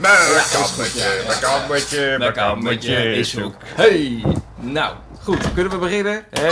[0.00, 0.16] Mijn
[0.52, 3.54] kammetje, mijn kammetje, mijn kammetje is zoek.
[3.74, 4.24] Hey,
[4.56, 6.24] nou, goed, kunnen we beginnen?
[6.30, 6.48] Hè?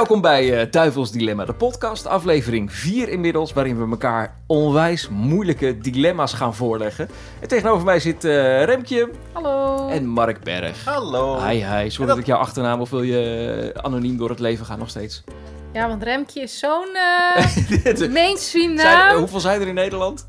[0.00, 5.78] Welkom bij eh, Duivels Dilemma, de podcast, aflevering 4 inmiddels, waarin we elkaar onwijs moeilijke
[5.78, 7.08] dilemma's gaan voorleggen.
[7.40, 9.88] En tegenover mij zit eh, Remkje Hallo.
[9.88, 10.84] en Mark Berg.
[10.84, 11.40] Hallo.
[11.46, 11.90] Hi, hi.
[11.90, 14.88] Sorry dat ik jouw achternaam of wil je eh, anoniem door het leven gaan nog
[14.88, 15.24] steeds?
[15.72, 16.88] Ja, want Remkje is zo'n
[18.12, 19.16] mainstream Zijn- naam.
[19.18, 20.24] hoeveel zijn er in Nederland?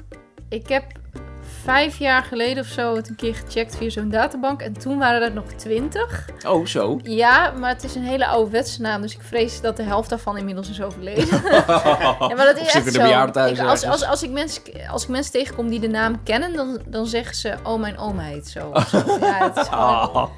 [0.50, 0.84] Ik heb
[1.64, 4.62] vijf jaar geleden of zo het een keer gecheckt via zo'n databank.
[4.62, 6.30] En toen waren er nog twintig.
[6.48, 7.00] Oh, zo.
[7.04, 9.02] Ja, maar het is een hele ouderwetse naam.
[9.02, 11.28] Dus ik vrees dat de helft daarvan inmiddels is overleden.
[11.60, 13.02] ja, maar dat is echt zo.
[13.48, 14.62] Ik- als, als, als, ik mensen,
[14.92, 17.54] als ik mensen tegenkom die de naam kennen, dan, dan zeggen ze...
[17.64, 18.70] Oh, mijn oma heet zo.
[18.74, 18.98] of zo.
[18.98, 20.30] Ja, het is gewoon...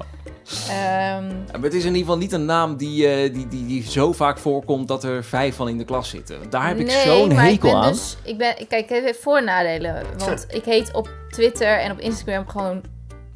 [0.68, 3.90] ehm, Maar het is in ieder geval niet een naam die, eh, die, die, die
[3.90, 6.36] zo vaak voorkomt dat er vijf van in de klas zitten.
[6.50, 7.92] Daar heb ik nee, zo'n hekel ik ben aan.
[7.92, 10.02] Dus, ik ben, kijk, het heeft voor- en nadelen.
[10.18, 12.82] Want ik heet op Twitter en op Instagram gewoon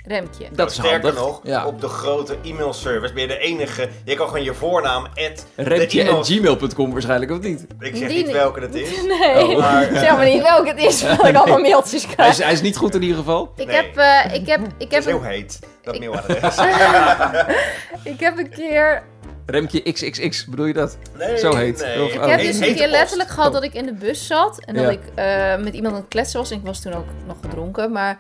[0.09, 0.47] Remkje.
[0.53, 1.15] Dat is Sterker handig.
[1.15, 1.67] nog, Ja.
[1.67, 3.89] op de grote e-mailservice ben je de enige.
[4.05, 7.67] Je kan gewoon je voornaam, at de Remtje e-mail- en gmail.com waarschijnlijk, of niet?
[7.81, 8.89] Ik zeg Die niet welke het is.
[9.21, 9.59] Nee, Oh.
[9.59, 12.31] Maar, zeg maar niet welke het is, want ik allemaal mailtjes Hij krijg.
[12.31, 13.53] is, hij is niet goed in ieder geval.
[13.57, 13.77] Ik Nee.
[13.77, 16.57] heb, eh, ik heb, ik heb, is heel heet, dat Ik- mailadres.
[18.13, 19.03] ik heb een keer,
[19.47, 20.99] Remtje XXX, bedoel je dat?
[21.19, 21.81] Nee, Zo heet.
[21.81, 22.03] nee.
[22.05, 22.27] Of- ik oh.
[22.27, 24.91] heb dus een keer letterlijk gehad dat ik in de bus zat en dat Ja.
[24.91, 26.51] ik eh, met iemand aan het kletsen was.
[26.51, 28.19] En ik was toen ook nog gedronken, maar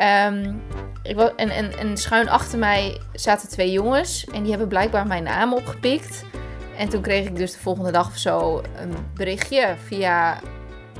[0.00, 0.54] ehm,
[1.02, 5.06] ik was, en, en, en schuin achter mij zaten twee jongens en die hebben blijkbaar
[5.06, 6.24] mijn naam opgepikt.
[6.76, 10.40] En toen kreeg ik dus de volgende dag of zo een berichtje via,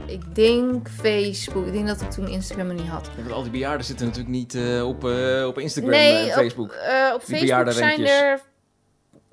[0.06, 1.66] ik denk Facebook.
[1.66, 3.10] Ik denk dat ik toen Instagram nog niet had.
[3.16, 6.32] Ja, want al die bejaarden zitten natuurlijk niet eh, op, eh, op Instagram nee, en
[6.32, 6.70] Facebook.
[6.70, 8.40] Op, eh, op Die Facebook zijn er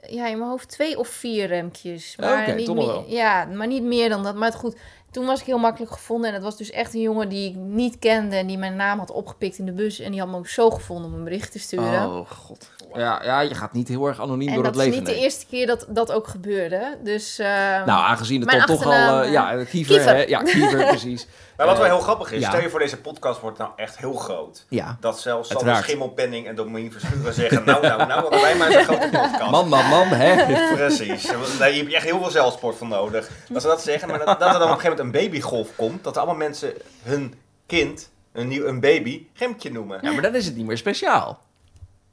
[0.09, 2.16] ja, in mijn hoofd twee of vier remkjes.
[2.20, 3.04] Oh, Maar niet meer.
[3.08, 4.36] Ja, maar niet meer dan dat.
[4.36, 4.78] Maar het goed,
[5.18, 6.28] toen was ik heel makkelijk gevonden.
[6.28, 8.36] En het was dus echt een jongen die ik niet kende.
[8.36, 10.00] En die mijn naam had opgepikt in de bus.
[10.00, 12.09] En die had me ook zo gevonden om een bericht te sturen.
[12.09, 12.69] Oh, god.
[12.94, 15.03] Ja, ja, je gaat niet heel erg anoniem en door dat het is leven.
[15.03, 16.97] niet de eerste keer dat dat ook gebeurde.
[17.03, 17.47] Dus eh,
[17.86, 18.91] Nou, aangezien het dan toch al...
[18.91, 20.16] eh, eh, ja, Kiever, Kiever.
[20.16, 20.24] hè?
[20.24, 21.28] Ja, Kiever, precies.
[21.57, 22.50] Maar wat Eh, wel heel grappig is, ja.
[22.50, 24.66] stel je voor deze podcast wordt nou echt heel groot.
[24.69, 24.97] Ja.
[25.00, 25.75] Dat zelfs Sander.
[25.75, 29.51] Schimmelpenning en Dominique Verschuren zeggen, nou, nou, nou, hadden wij maar zo'n grote podcast.
[29.51, 30.46] Man, man, man, hè?
[30.75, 31.31] Precies.
[31.59, 33.29] Daar heb je echt heel veel zelfsport voor nodig.
[33.50, 35.75] Dat ze dat zeggen, maar dat, dat er dan op een gegeven moment een babygolf
[35.75, 36.73] komt, dat er allemaal mensen
[37.03, 37.34] hun
[37.66, 40.00] kind, een, nieuw, een baby, Remtje noemen.
[40.01, 41.40] Ja, maar dan is het niet meer speciaal.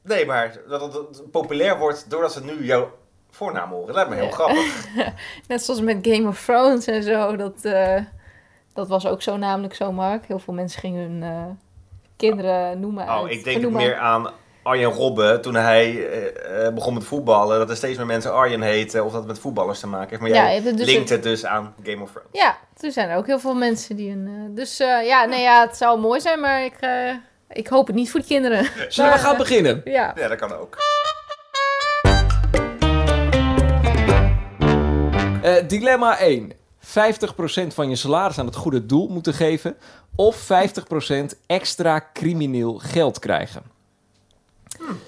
[0.01, 2.91] Nee, maar dat het, populair wordt doordat ze nu jouw
[3.31, 3.87] voornaam horen.
[3.87, 4.85] Dat lijkt me heel grappig.
[5.47, 7.35] net zoals met Game of Thrones en zo.
[7.35, 8.01] Dat, eh,
[8.75, 10.25] dat was ook zo namelijk zo, Mark.
[10.27, 11.43] Heel veel mensen gingen hun eh,
[12.17, 14.29] kinderen noemen Oh, uit- ik denk meer aan
[14.63, 17.57] Arjen Robben toen hij eh, eh, begon met voetballen.
[17.59, 20.21] Dat er steeds meer mensen Arjen heten of dat het met voetballers te maken heeft.
[20.21, 22.29] Maar Ja, jij het dus linkt het dus aan Game of Thrones.
[22.31, 24.51] Ja, er zijn er ook heel veel mensen die een.
[24.55, 26.75] dus eh, ja, nee, ja, het zou mooi zijn, maar ik,
[27.49, 28.63] ik hoop het niet voor de kinderen.
[28.89, 29.81] Zullen we Maar, gaan eh, beginnen?
[29.85, 30.13] Ja.
[30.15, 30.77] Ja, dat kan ook.
[35.41, 36.51] Eh, dilemma 1.
[36.95, 39.75] 50% van je salaris aan het goede doel moeten geven.
[40.15, 43.63] Of 50% extra crimineel geld krijgen.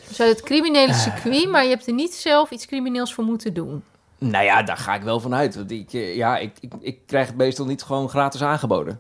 [0.08, 3.54] Dus uit het criminele circuit, maar je hebt er niet zelf iets crimineels voor moeten
[3.54, 3.84] doen.
[4.18, 5.56] Nou ja, daar ga ik wel van uit.
[5.56, 9.00] Want ik, eh, ja, ik, ik, ik krijg het meestal niet gewoon gratis aangeboden.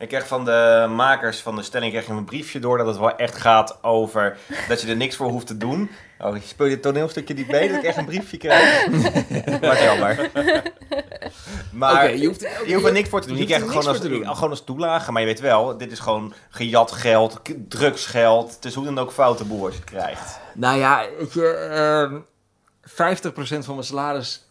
[0.00, 2.96] Ik kreeg van de makers van de stelling kreeg je een briefje door dat het
[2.98, 4.38] wel echt gaat over
[4.68, 5.90] dat je er niks voor hoeft te doen.
[6.18, 8.86] Oh, je speel je het toneelstukje niet mee dat ik echt een briefje krijg?
[9.60, 10.30] Wat jammer.
[11.72, 13.36] Maar je hoeft- je hoeft er niks voor te doen.
[13.36, 14.34] Je, je hoeft krijgt er het gewoon als, doen.
[14.34, 15.12] gewoon als toelage.
[15.12, 18.54] Maar je weet wel, dit is gewoon gejat geld, drugsgeld.
[18.54, 20.38] Het is hoe dan ook foute boer als je het krijgt.
[20.54, 22.20] Nou ja, weet je, ehm
[22.90, 24.48] 50% van mijn salaris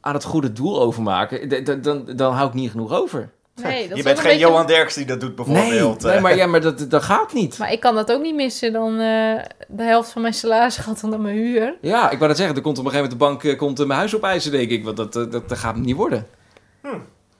[0.00, 1.48] aan het goede doel overmaken.
[1.48, 3.30] d- d- Dan, dan hou ik niet genoeg over.
[3.54, 6.02] Nee, dat je bent geen beetje- Johan Derks die dat doet Nee, bijvoorbeeld.
[6.02, 6.20] nee eh.
[6.22, 7.58] maar, ja, maar dat, dat gaat niet.
[7.58, 8.72] Maar ik kan dat ook niet missen.
[8.72, 11.74] Dan eh, de helft van mijn salaris gaat dan naar mijn huur.
[11.80, 12.56] Ja, ik wou dat zeggen.
[12.56, 14.84] Er komt op een gegeven moment de bank eh, komt, mijn huis opeisen, denk ik.
[14.84, 16.26] Want dat, dat, dat gaat niet worden.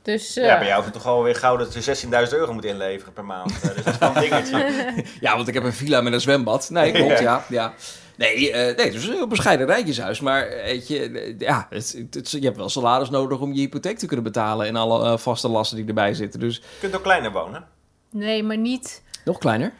[0.02, 2.64] Dus eh, Ja, bij jou is het toch alweer gauw dat je 16.000 euro moet
[2.64, 3.48] inleveren per maand.
[3.62, 4.64] Dus dat is wel een dingetje.
[5.20, 6.70] Ja, want ik heb een villa met een zwembad.
[6.70, 7.20] Nee, klopt, Ja.
[7.20, 7.44] ja.
[7.48, 7.72] ja.
[8.20, 10.20] Nee, eh, nee, dus een bescheiden rijtjeshuis.
[10.20, 13.52] Maar eh, weet je, eh, ja, het, het- het- je hebt wel salaris nodig om
[13.52, 14.66] je hypotheek te kunnen betalen.
[14.66, 16.40] En alle vaste lasten die erbij zitten.
[16.40, 17.66] Dus Je kunt ook kleiner wonen.
[18.10, 19.02] nee, maar niet.
[19.24, 19.72] nog kleiner.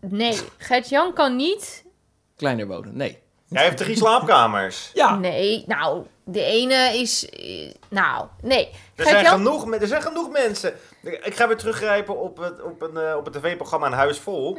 [0.00, 1.84] Nee, Gert-Jan kan niet.
[2.36, 3.18] Kleiner wonen, nee.
[3.48, 4.90] Jij heeft drie slaapkamers.
[4.94, 7.28] Ja, Nee, nou, de ene is.
[7.88, 8.68] Nou, nee.
[8.94, 10.74] Er zijn, genoeg, er zijn genoeg mensen.
[11.02, 14.56] Ik ga weer teruggrijpen op het, op een, op het tv-programma Een Huis Vol.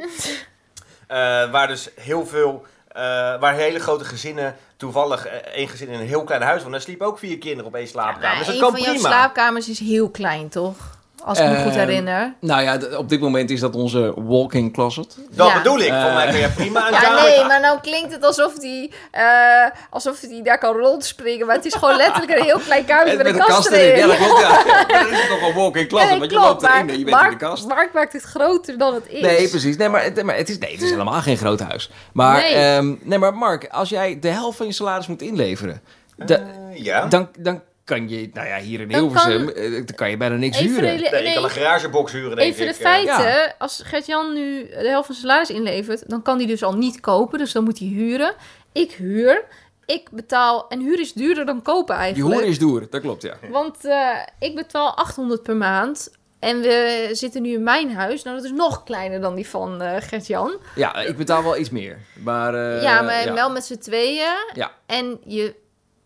[1.08, 1.16] Eh,
[1.50, 3.02] waar dus heel veel eh,
[3.40, 6.80] waar hele grote gezinnen, toevallig eh, één gezin in een heel klein huis, want daar
[6.80, 8.36] sliepen ook vier kinderen op één slaapkamer.
[8.36, 9.08] Maar dus dat kan van prima.
[9.08, 10.97] slaapkamers is heel klein, toch?
[11.24, 12.34] Als ik me goed Ehm, herinner.
[12.40, 15.16] Nou ja, op dit moment is dat onze walk-in closet.
[15.30, 15.56] Dat Ja.
[15.56, 15.88] bedoel ik.
[15.88, 16.02] Eh.
[16.04, 17.22] Voor mij kun je prima een Ja, kamer...
[17.22, 21.46] nee, maar nou klinkt het alsof hij eh, alsof die daar kan rondspringen.
[21.46, 23.96] Maar het is gewoon letterlijk een heel klein kamertje met, een kast erin.
[23.98, 24.40] Ja, dat klopt.
[24.40, 24.62] Ja.
[24.98, 27.04] Dan is het toch een walk-in closet, Nee, want je loopt erin maar en je
[27.04, 27.66] bent Mark, in de kast.
[27.66, 29.20] Mark maakt het groter dan het is.
[29.20, 29.76] Nee, precies.
[29.76, 31.90] Nee, maar, het, maar het, is, nee, het is helemaal geen groot huis.
[32.12, 32.54] Maar, Nee.
[32.54, 32.98] nee.
[33.02, 35.82] nee, maar Mark, als jij de helft van je salaris moet inleveren,
[36.16, 37.06] da- Eh, ja.
[37.06, 40.16] dan, dan kan je, nou ja, hier in Dan Hilversum, kan- eh, dan kan je
[40.16, 40.84] bijna niks Even, huren.
[41.12, 42.76] Nee, ik kan een garagebox huren, denk even de ik.
[42.78, 42.82] eh.
[42.86, 43.54] feiten.
[43.58, 47.00] Als Gert-Jan nu de helft van zijn salaris inlevert, dan kan hij dus al niet
[47.00, 47.38] kopen.
[47.38, 48.34] Dus dan moet hij huren.
[48.72, 49.44] Ik huur.
[49.86, 50.68] Ik betaal.
[50.68, 52.34] En huur is duurder dan kopen Je eigenlijk.
[52.40, 53.34] hoor is door, dat klopt, ja.
[53.50, 54.08] Want eh,
[54.38, 56.16] ik betaal 800 per maand.
[56.38, 58.22] En we zitten nu in mijn huis.
[58.22, 60.56] Nou, dat is nog kleiner dan die van eh Gert-Jan.
[60.74, 61.98] Ja, ik betaal wel iets meer.
[62.24, 64.36] Maar, eh, ja, maar wel met z'n tweeën.
[64.54, 64.70] Ja.
[64.86, 65.54] En je,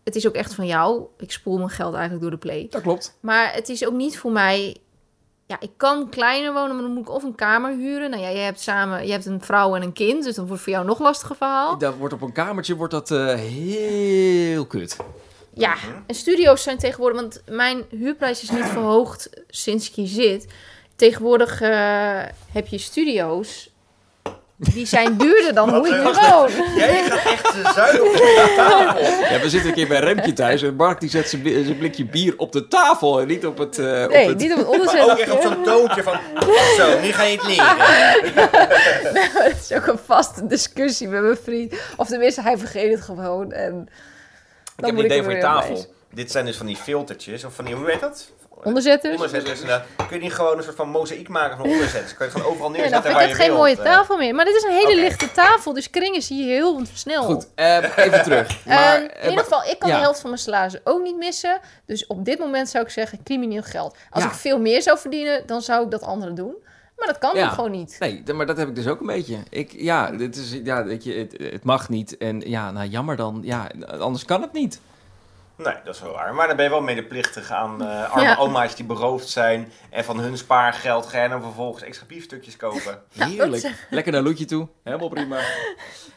[0.03, 1.03] het is ook echt van jou.
[1.17, 2.67] Ik spoel mijn geld eigenlijk door de play.
[2.69, 3.17] Dat klopt.
[3.19, 4.77] Maar het is ook niet voor mij...
[5.45, 8.09] Ja, ik kan kleiner wonen, maar dan moet ik of een kamer huren.
[8.09, 9.05] Nou ja, jij hebt samen...
[9.05, 11.35] Je hebt een vrouw en een kind, dus dan wordt het voor jou nog lastiger
[11.35, 11.77] verhaal.
[11.77, 14.97] Dat wordt op een kamertje wordt dat eh, heel kut.
[15.53, 15.75] Ja,
[16.07, 17.19] en studio's zijn tegenwoordig...
[17.21, 20.53] Want mijn huurprijs is niet verhoogd sinds ik hier zit.
[20.95, 22.21] Tegenwoordig eh,
[22.51, 23.72] heb je studio's...
[24.73, 26.75] Die zijn duurder dan hoe ik nu woon.
[26.75, 29.33] Jij gaat echt zuinig op de tafel.
[29.35, 31.77] Ja, we zitten een keer bij Remtje thuis en Mark die zet zijn bli- zijn
[31.77, 33.77] blikje bier op de tafel en niet op het...
[33.79, 34.37] eh, Nee, op het...
[34.37, 36.13] niet op het Maar ook echt op zo'n toontje van...
[36.77, 37.75] Zo, nu ga je het leren.
[39.43, 41.73] Het is ook een vaste discussie met mijn vriend.
[41.97, 43.51] Of tenminste, hij vergeet het gewoon.
[43.51, 43.89] En
[44.77, 45.85] Ik heb een moet ik idee voor je tafel.
[46.11, 48.31] Dit zijn dus van die filtertjes, of van die, hoe heet dat?
[48.63, 49.13] Onderzetters.
[49.15, 49.85] Onderzetters inderdaad.
[50.07, 52.13] Kun je niet gewoon een soort van mozaïek maken van onderzetters?
[52.13, 53.77] Kun je gewoon overal Ja, dan neerzetten vind ik waar het je geen wilt, mooie
[53.77, 53.83] eh.
[53.97, 54.35] tafel meer.
[54.35, 57.23] Maar dit is een hele lichte tafel, dus kringen zie je heel snel.
[57.23, 58.47] Goed, eh, even terug.
[58.65, 59.95] Eh, Maar, in eh, ieder maar- geval, ik kan ja.
[59.95, 61.59] de helft van mijn salaris ook niet missen.
[61.85, 63.97] Dus op dit moment zou ik zeggen, crimineel geld.
[64.09, 64.29] Als Ja.
[64.29, 66.53] ik veel meer zou verdienen, dan zou ik dat andere doen.
[66.97, 67.49] Maar dat kan Ja.
[67.49, 67.95] gewoon niet.
[67.99, 69.37] Nee, maar dat heb ik dus ook een beetje.
[69.49, 72.17] Ik, ja, dit is, ja weet je, het, het mag niet.
[72.17, 73.39] En ja, nou jammer dan.
[73.43, 73.67] Ja,
[73.99, 74.79] anders kan het niet.
[75.57, 76.33] Nee, dat is wel waar.
[76.33, 78.35] Maar dan ben je wel medeplichtig aan eh, arme Ja.
[78.35, 79.71] oma's die beroofd zijn.
[79.89, 83.01] En van hun spaargeld ga je dan vervolgens extra biefstukjes kopen.
[83.11, 83.71] Ja, Heerlijk.
[83.89, 84.67] Lekker naar Loetje toe.
[84.83, 85.39] Helemaal prima.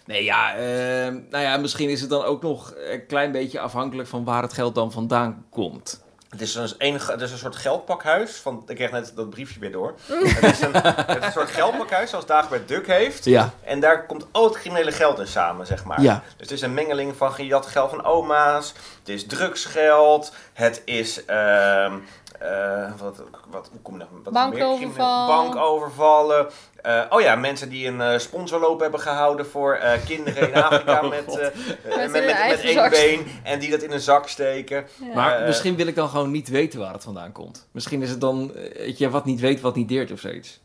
[0.06, 4.08] Nee, ja, eh, nou ja, misschien is het dan ook nog een klein beetje afhankelijk
[4.08, 6.04] van waar het geld dan vandaan komt.
[6.36, 8.36] Het is, een, een, het is een soort geldpakhuis.
[8.36, 9.94] Van, ik kreeg net dat briefje weer door.
[10.06, 13.24] het, is een, het is een soort geldpakhuis zoals Dagobert Duck heeft.
[13.24, 13.52] Ja.
[13.64, 16.02] En daar komt al het criminele geld in samen, zeg maar.
[16.02, 16.22] Ja.
[16.24, 18.72] Dus het is een mengeling van gejat geld van oma's.
[18.98, 20.32] Het is drugsgeld.
[20.52, 21.24] Het is...
[21.24, 21.94] ehm
[22.38, 24.04] eh, wat, wat, hoe kom je?
[24.22, 24.58] Wat is meer?
[24.58, 25.26] Bankoverval.
[25.26, 26.46] Bankovervallen.
[26.82, 31.02] Eh, oh ja, mensen die een eh, sponsorloop hebben gehouden voor eh, kinderen in Afrika
[31.02, 32.90] Oh, met, met, met, met, één zak.
[32.90, 33.26] been.
[33.42, 34.86] En die dat in een zak steken.
[35.00, 35.14] Ja.
[35.14, 37.68] Maar misschien wil ik dan gewoon niet weten waar het vandaan komt.
[37.72, 40.60] Misschien is het dan, weet je, wat niet weet, wat niet deert of zoiets.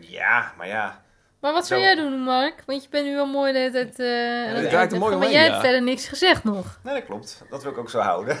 [0.00, 1.02] Ja, maar ja.
[1.44, 1.86] Maar wat zou Zo.
[1.86, 2.62] jij doen, Mark?
[2.66, 5.30] Want je bent nu al mooi de hele tijd eh, het draait er mooi Maar
[5.30, 5.50] jij ja.
[5.50, 6.78] hebt verder niks gezegd nog.
[6.82, 7.42] Nee, dat klopt.
[7.50, 8.38] Dat wil ik ook zo houden.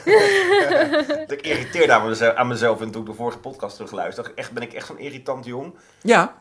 [1.26, 4.32] dat ik irriteerde aan mezelf, aan mezelf en toen ik de vorige podcast terugluisterde.
[4.34, 5.74] Echt, ben ik echt zo'n irritant jong?
[6.02, 6.34] Ja,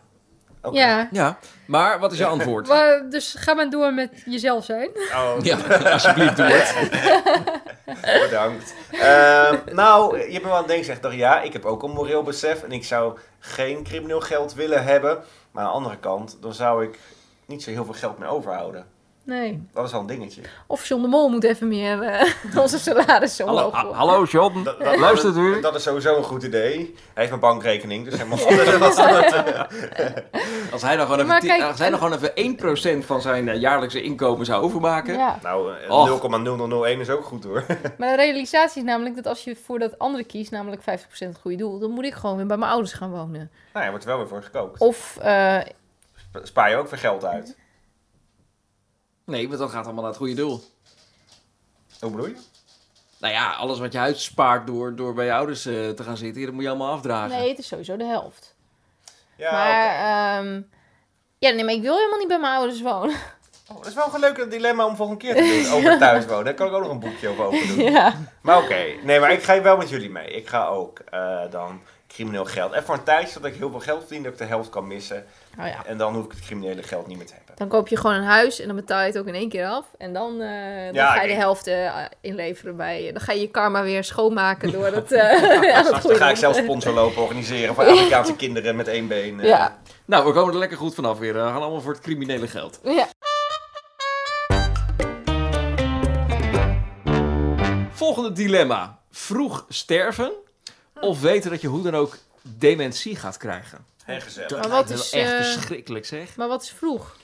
[0.61, 0.77] Oké.
[0.77, 1.07] Ja.
[1.11, 1.37] ja.
[1.65, 2.67] Maar wat is je antwoord?
[2.73, 4.89] Maar, dus ga maar door met jezelf zijn.
[5.13, 5.57] Oh, Ja,
[5.91, 8.23] alsjeblieft doe het.
[8.29, 8.73] bedankt.
[8.91, 11.01] Ehm, nou, je hebt me wel aan het denken gezegd.
[11.01, 12.63] dacht, ja, ik heb ook een moreel besef.
[12.63, 15.23] En ik zou geen crimineel geld willen hebben.
[15.53, 16.99] Maar aan de andere kant, dan zou ik
[17.45, 18.87] niet zo heel veel geld meer overhouden.
[19.25, 19.67] Nee.
[19.73, 20.41] Dat is wel een dingetje.
[20.67, 22.29] Of John de Mol moet even meer eh,
[22.61, 23.95] onze salaris Hallo, omhoog ha- gooien.
[23.97, 25.61] hallo John, Dat, dat, luistert dat, u?
[25.61, 26.75] dat is sowieso een goed idee.
[26.77, 28.37] Hij heeft mijn bankrekening, dus helemaal
[28.79, 29.35] wat anders.
[30.71, 33.59] Als hij dan gewoon even, kijk, als hij dan gewoon even 1% van zijn eh,
[33.59, 35.13] jaarlijkse inkomen zou overmaken.
[35.17, 36.21] Ja, Nou, eh, Och.
[36.95, 37.65] 0,0001 is ook goed hoor.
[37.97, 40.83] maar de realisatie is namelijk dat als je voor dat andere kiest, namelijk 50%
[41.17, 43.51] het goede doel, dan moet ik gewoon weer bij mijn ouders gaan wonen.
[43.73, 44.79] Nou, je wordt er wel weer voor gekookt.
[44.79, 45.57] Of, eh,
[46.15, 47.57] Spa- Spaar je ook weer geld uit.
[49.25, 50.63] Nee, want dat gaat allemaal naar het goede doel.
[51.99, 52.35] Hoe bedoel je?
[53.17, 56.43] Nou ja, alles wat je uitspaart door, door bij je ouders eh, te gaan zitten,
[56.45, 57.37] dat moet je allemaal afdragen.
[57.37, 58.55] nee, het is sowieso de helft.
[59.37, 60.49] Ja, maar, oké.
[60.49, 60.61] ehm,
[61.37, 63.15] ja, nee, maar ik wil helemaal niet bij mijn ouders wonen.
[63.71, 65.73] Oh, dat is wel een leuk dilemma om volgende keer te doen.
[65.77, 66.45] Over thuis wonen.
[66.45, 67.79] Daar kan ik ook nog een boekje over doen.
[67.91, 68.13] ja.
[68.41, 68.85] Maar oké.
[69.03, 70.27] Nee, maar ik ga wel met jullie mee.
[70.27, 72.71] Ik ga ook eh, dan crimineel geld.
[72.71, 74.87] En voor een tijdje dat ik heel veel geld verdien, dat ik de helft kan
[74.87, 75.25] missen.
[75.57, 77.42] Nou ja, En dan hoef ik het criminele geld niet meer te hebben.
[77.55, 79.65] Dan koop je gewoon een huis en dan betaal je het ook in één keer
[79.65, 79.85] af.
[79.97, 83.07] En dan, eh, dan ga je de helft eh, inleveren bij...
[83.07, 85.11] Eh, dan ga je je karma weer schoonmaken door het...
[85.23, 89.39] Uh, ja, dan ga ik zelf sponsor lopen organiseren voor Afrikaanse kinderen met één been.
[89.39, 89.77] Ja.
[90.05, 91.33] Nou, we komen er lekker goed vanaf weer.
[91.33, 92.79] We gaan allemaal voor het criminele geld.
[92.83, 93.07] Ja.
[97.91, 98.99] Volgende dilemma.
[99.11, 100.31] Vroeg sterven
[100.99, 103.85] of weten dat je hoe dan ook dementie gaat krijgen.
[104.03, 104.51] Heel gezellig.
[104.51, 106.35] Maar wat is, echt verschrikkelijk zeg.
[106.35, 107.15] Maar wat is vroeg?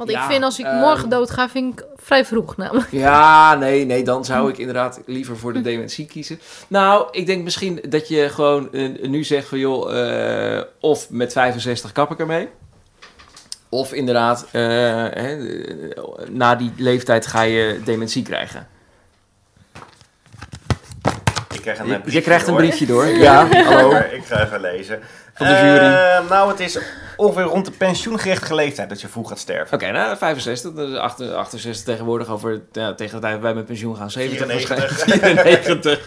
[0.00, 2.90] Want Ja, ik vind als ik ehm, morgen dood ga, vind ik vrij vroeg namelijk.
[2.90, 6.40] Ja, nee, nee, dan zou ik inderdaad liever voor de dementie kiezen.
[6.68, 9.98] Nou, ik denk misschien dat je gewoon eh, nu zegt van joh,
[10.56, 12.48] eh, of met 65 kap ik ermee.
[13.68, 14.62] Of inderdaad, eh,
[15.10, 15.36] hè,
[16.28, 18.68] na die leeftijd ga je dementie krijgen.
[21.54, 22.62] Ik krijg een Je, briefje je krijgt een door.
[22.62, 23.06] briefje door.
[23.26, 23.96] Ja, hallo.
[23.96, 25.00] Ik ga even lezen.
[25.40, 25.94] Van de jury.
[25.94, 26.78] Eh, nou, het is
[27.16, 29.74] ongeveer rond de pensioengerechtige leeftijd dat je vroeg gaat sterven.
[29.74, 33.54] Oké, nou 65, dat is 8 68 tegenwoordig over, ja, tegen de tijd dat wij
[33.54, 34.78] met pensioen gaan, 70 94.
[34.78, 35.40] waarschijnlijk.
[35.46, 36.06] 94.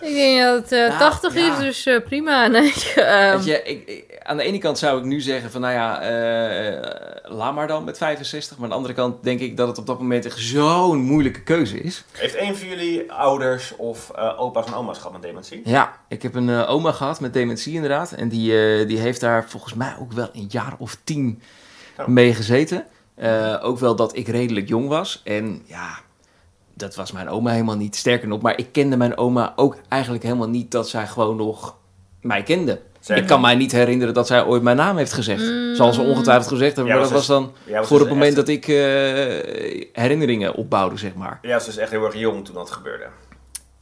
[0.00, 1.52] Ik denk dat het eh, Nou, 80 ja.
[1.52, 2.46] is, dus eh, prima.
[2.46, 5.60] Nee, ehm, Weet je, ik, ik- aan de ene kant zou ik nu zeggen van,
[5.60, 6.90] nou ja, eh,
[7.36, 8.56] laat maar dan met 65.
[8.56, 11.42] Maar aan de andere kant denk ik dat het op dat moment echt zo'n moeilijke
[11.42, 12.04] keuze is.
[12.12, 15.60] Heeft een van jullie ouders of eh, opa's en oma's gehad met dementie?
[15.64, 18.12] Ja, ik heb een oma gehad met dementie inderdaad.
[18.12, 21.42] En die, eh, die heeft daar volgens mij ook wel een jaar of tien
[21.98, 22.06] Oh.
[22.06, 22.84] mee gezeten.
[23.14, 25.20] Eh, ook wel dat ik redelijk jong was.
[25.24, 25.98] En ja,
[26.74, 27.96] dat was mijn oma helemaal niet.
[27.96, 31.76] Sterker nog, maar ik kende mijn oma ook eigenlijk helemaal niet dat zij gewoon nog
[32.20, 32.80] mij kende.
[33.00, 35.42] Zij- Ik kan mij niet herinneren dat zij ooit mijn naam heeft gezegd.
[35.42, 35.74] Mm.
[35.74, 38.16] Zal ze ongetwijfeld gezegd hebben, Ja, maar dat was was dan was voor dus het
[38.16, 38.74] moment dat ik eh,
[39.92, 41.38] herinneringen opbouwde, zeg maar.
[41.42, 43.04] Jij was dus echt heel erg jong toen dat gebeurde.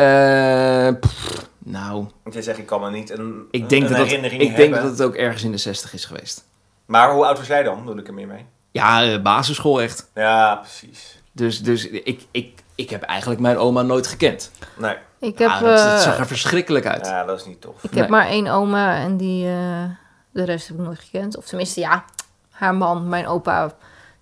[0.00, 3.96] Eh, pff, nou, Want jij zegt, ik kan me niet een, ik denk, een dat,
[3.98, 6.44] dat, herinnering ik denk dat het ook ergens in de 60 is geweest.
[6.86, 7.86] Maar hoe oud was jij dan?
[7.86, 8.44] Doe ik er meer mee?
[8.70, 10.10] Ja, eh, basisschool echt.
[10.14, 11.18] Ja, precies.
[11.32, 14.50] Dus, dus ik, ik, ik heb eigenlijk mijn oma nooit gekend.
[14.76, 17.06] Nee, ik heb, Ah, dat, dat eh, zag er verschrikkelijk uit.
[17.06, 17.84] ja, dat is niet tof.
[17.84, 18.00] ik Nee.
[18.00, 19.84] heb maar één oma en die, eh,
[20.32, 21.36] de rest heb ik nooit gekend.
[21.36, 22.04] Of tenminste, ja,
[22.50, 23.74] haar man, mijn opa.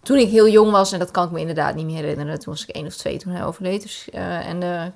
[0.02, 2.38] Toen ik heel jong was, en dat kan ik me inderdaad niet meer herinneren.
[2.38, 3.82] Toen was ik één of twee toen hij overleed.
[3.82, 4.92] Dus, eh, en de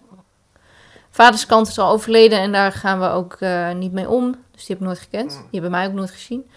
[1.13, 4.31] vaderskant is al overleden en daar gaan we ook eh, niet mee om.
[4.31, 5.33] Dus die heb ik nooit gekend.
[5.33, 5.41] Mm.
[5.41, 6.51] Die hebben mij ook nooit gezien.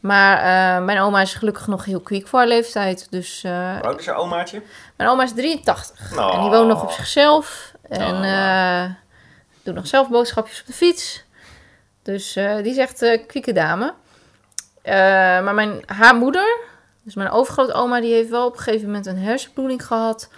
[0.00, 3.06] Maar eh, mijn oma is gelukkig nog heel kwiek voor haar leeftijd.
[3.10, 4.62] Dus Hoe oud is jouw omaatje?
[4.96, 6.10] mijn oma is 83.
[6.14, 6.32] Nou.
[6.34, 7.72] En die woont nog op zichzelf.
[7.88, 8.82] En Oh.
[8.84, 8.90] eh
[9.62, 11.24] doet nog zelf boodschapjes op de fiets.
[12.02, 13.94] Dus die is echt eh kwieke dame.
[15.42, 16.58] Maar mijn, haar moeder,
[17.02, 20.28] dus mijn overgrootoma, die heeft wel op een gegeven moment een hersenbloeding gehad.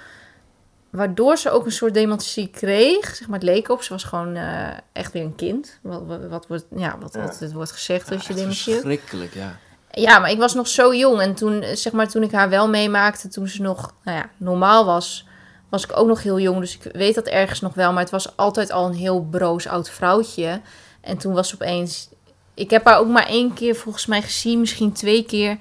[0.92, 3.16] Waardoor ze ook een soort dementie kreeg.
[3.16, 3.82] Zeg maar, het leek op.
[3.82, 5.78] Ze was gewoon eh, echt weer een kind.
[5.82, 8.84] Wat, wat, wat wordt, ja, wat wordt gezegd als je dementie hebt.
[8.84, 9.58] verschrikkelijk, ja.
[9.90, 11.20] Ja, maar ik was nog zo jong.
[11.20, 14.30] En toen, eh, zeg maar, toen ik haar wel meemaakte, toen ze nog nou ja,
[14.36, 15.26] normaal was,
[15.68, 16.60] was ik ook nog heel jong.
[16.60, 17.92] Dus ik weet dat ergens nog wel.
[17.92, 20.60] Maar het was altijd al een heel broos oud vrouwtje.
[21.00, 22.08] En toen was ze opeens...
[22.54, 25.58] Ik heb haar ook maar één keer volgens mij gezien, misschien twee keer,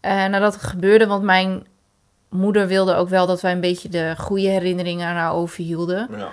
[0.00, 1.06] eh, nadat het gebeurde.
[1.06, 1.66] Want mijn
[2.34, 6.08] moeder wilde ook wel dat wij een beetje de goede herinneringen aan haar overhielden.
[6.16, 6.30] Ja.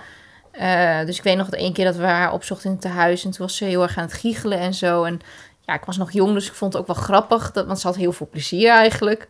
[0.52, 3.24] Eh, dus ik weet nog dat één keer dat we haar opzochten in het tehuis.
[3.26, 5.04] En toen was ze heel erg aan het giechelen en zo.
[5.04, 5.20] En
[5.62, 7.52] ja, ik was nog jong, dus ik vond het ook wel grappig.
[7.52, 9.28] Dat, want ze had heel veel plezier eigenlijk.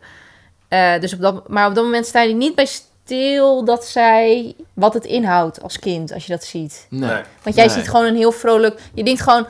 [0.68, 4.54] Eh, dus op dat, maar op dat moment sta je niet bij stil dat zij...
[4.72, 6.86] Wat het inhoudt als kind, als je dat ziet.
[6.90, 7.20] Nee.
[7.42, 7.74] Want jij Nee.
[7.74, 8.80] ziet gewoon een heel vrolijk...
[8.94, 9.46] Je denkt gewoon,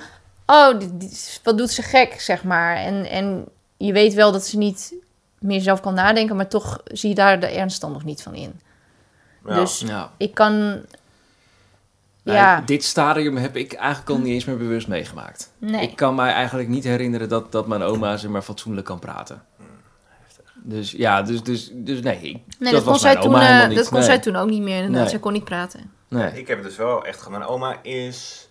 [0.46, 0.74] oh,
[1.42, 2.76] wat doet ze gek, zeg maar.
[2.76, 3.44] En, en
[3.76, 4.94] je weet wel dat ze niet
[5.42, 6.36] meer zelf kan nadenken...
[6.36, 8.60] maar toch zie je daar de ernst dan nog niet van in.
[9.46, 9.54] Ja.
[9.54, 10.12] Dus Ja.
[10.16, 10.80] ik kan...
[12.24, 15.52] Ja, Dit stadium heb ik eigenlijk al niet eens meer bewust meegemaakt.
[15.58, 15.82] nee.
[15.82, 19.44] Ik kan mij eigenlijk niet herinneren dat, dat mijn oma zeg maar fatsoenlijk kan praten.
[20.64, 22.16] Dus ja, dus, dus, dus nee.
[22.16, 24.06] ik- Nee, dat, dat, kon, was zij toen, eh, dat kon nee.
[24.06, 24.76] zij toen ook niet meer.
[24.76, 25.00] Inderdaad.
[25.00, 25.08] Nee.
[25.08, 25.90] Zij kon niet praten.
[26.08, 26.38] Nee.
[26.38, 27.38] Ik heb het dus wel echt gedaan.
[27.38, 28.48] Mijn oma is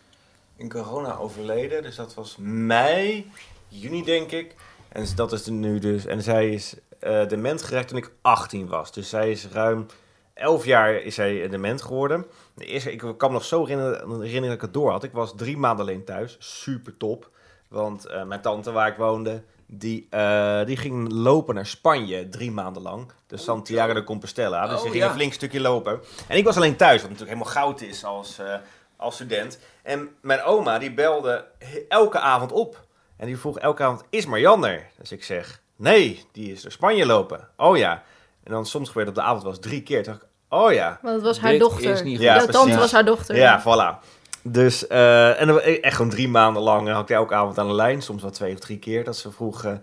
[0.56, 1.84] in corona overleden.
[1.84, 3.32] Dus dat was mei,
[3.68, 4.56] juni denk ik.
[4.92, 6.06] En dat is nu dus.
[6.06, 8.92] En zij is eh, dement geraakt toen ik 18 was.
[8.92, 9.86] Dus zij is ruim
[10.34, 12.26] 11 jaar is zij dement geworden.
[12.56, 15.04] De eerste, ik kan me nog zo herinneren, herinneren dat ik het door had.
[15.04, 16.36] Ik was drie maanden alleen thuis.
[16.40, 17.30] Super top.
[17.68, 22.52] Want eh, mijn tante waar ik woonde, die, eh, die ging lopen naar Spanje drie
[22.52, 23.12] maanden lang.
[23.28, 24.68] De Santiago de Compostela.
[24.68, 25.10] Dus Oh, die ging ja.
[25.10, 26.00] een flink stukje lopen.
[26.28, 28.56] En ik was alleen thuis, wat natuurlijk helemaal goud is als, eh,
[28.96, 29.60] als student.
[29.84, 31.46] En mijn oma, die belde
[31.88, 32.86] elke avond op.
[33.22, 34.88] En die vroeg elke avond, is Marianne er?
[35.00, 37.48] Dus ik zeg, nee, die is naar Spanje lopen.
[37.58, 38.04] Oh ja.
[38.44, 40.04] En dan soms gebeurde op de avond wel eens drie keer.
[40.04, 41.00] Toen dacht ik, oh ja.
[41.02, 41.92] Want het was haar Dit dochter.
[41.92, 43.36] is niet Ja, Jouw tante was haar dochter.
[43.36, 44.06] Ja, voilà.
[44.44, 47.74] Dus, eh, en dan, echt gewoon drie maanden lang had ik elke avond aan de
[47.74, 48.02] lijn.
[48.02, 49.74] Soms wel twee of drie keer dat ze vroeg, eh,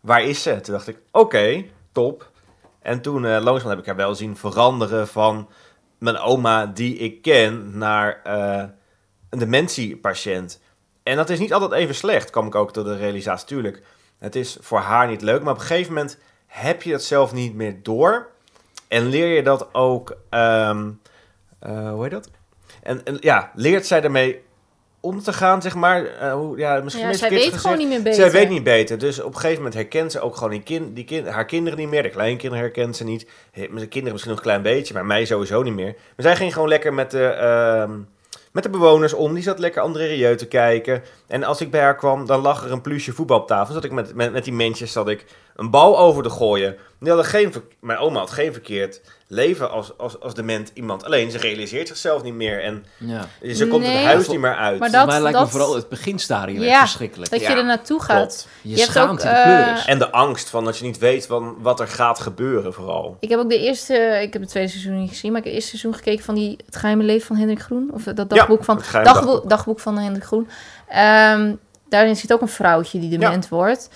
[0.00, 0.60] waar is ze?
[0.60, 2.30] Toen dacht ik, oké, top.
[2.82, 5.48] En toen eh langzaam heb ik haar wel zien veranderen van
[5.98, 8.64] mijn oma die ik ken naar eh,
[9.30, 10.60] een dementiepatiënt.
[11.08, 13.46] En dat is niet altijd even slecht, kwam ik ook tot de realisatie.
[13.46, 13.82] Tuurlijk,
[14.18, 17.32] het is voor haar niet leuk, maar op een gegeven moment heb je dat zelf
[17.32, 18.28] niet meer door.
[18.88, 20.90] En leer je dat ook, ehm,
[21.58, 22.30] eh, hoe heet dat?
[22.82, 24.42] En, en ja, leert zij daarmee
[25.00, 26.04] om te gaan, zeg maar?
[26.06, 28.20] Eh, hoe, ja, misschien Ja, zij weet gewoon niet meer beter.
[28.20, 28.98] Zij weet niet beter.
[28.98, 31.78] Dus op een gegeven moment herkent ze ook gewoon die kind, die kind, haar kinderen
[31.78, 32.02] niet meer.
[32.02, 33.26] De kleinkinderen herkent ze niet.
[33.52, 35.92] De kinderen misschien nog een klein beetje, maar mij sowieso niet meer.
[35.92, 37.92] Maar zij ging gewoon lekker met de, ehm,
[38.52, 39.34] met de bewoners om.
[39.34, 41.02] Die zat lekker André Rieu te kijken.
[41.26, 43.74] En als ik bij haar kwam, dan lag er een plusje voetbal op tafel.
[43.74, 45.24] Zat ik met, met, met die mensjes zat ik
[45.58, 46.76] een bal over te gooien.
[47.00, 51.04] Die hadden geen, ver- mijn oma had geen verkeerd leven als, als, als dement iemand.
[51.04, 52.62] Alleen ze realiseert zichzelf niet meer.
[52.62, 53.26] En Ja.
[53.54, 53.96] ze komt Nee.
[53.96, 54.78] het huis niet meer uit.
[54.78, 57.30] Maar dat- mij lijkt me vooral het beginstadium echt Ja, verschrikkelijk.
[57.30, 58.46] Dat Ja, je er naartoe gaat.
[58.62, 59.84] Je, schaamt ook, de eh, pleuris.
[59.84, 63.16] En de angst van dat je niet weet van wat er gaat gebeuren vooral.
[63.20, 65.54] Ik heb ook de eerste, ik heb het tweede seizoen niet gezien, maar ik heb
[65.54, 67.90] het eerste seizoen gekeken van die Het Geheime Leven van Hendrik Groen.
[67.92, 69.48] Of dat Ja, dagboek van, dagboek.
[69.48, 70.48] dagboek van Hendrik Groen.
[70.88, 71.54] Ehm,
[71.88, 73.88] daarin zit ook een vrouwtje die dement wordt.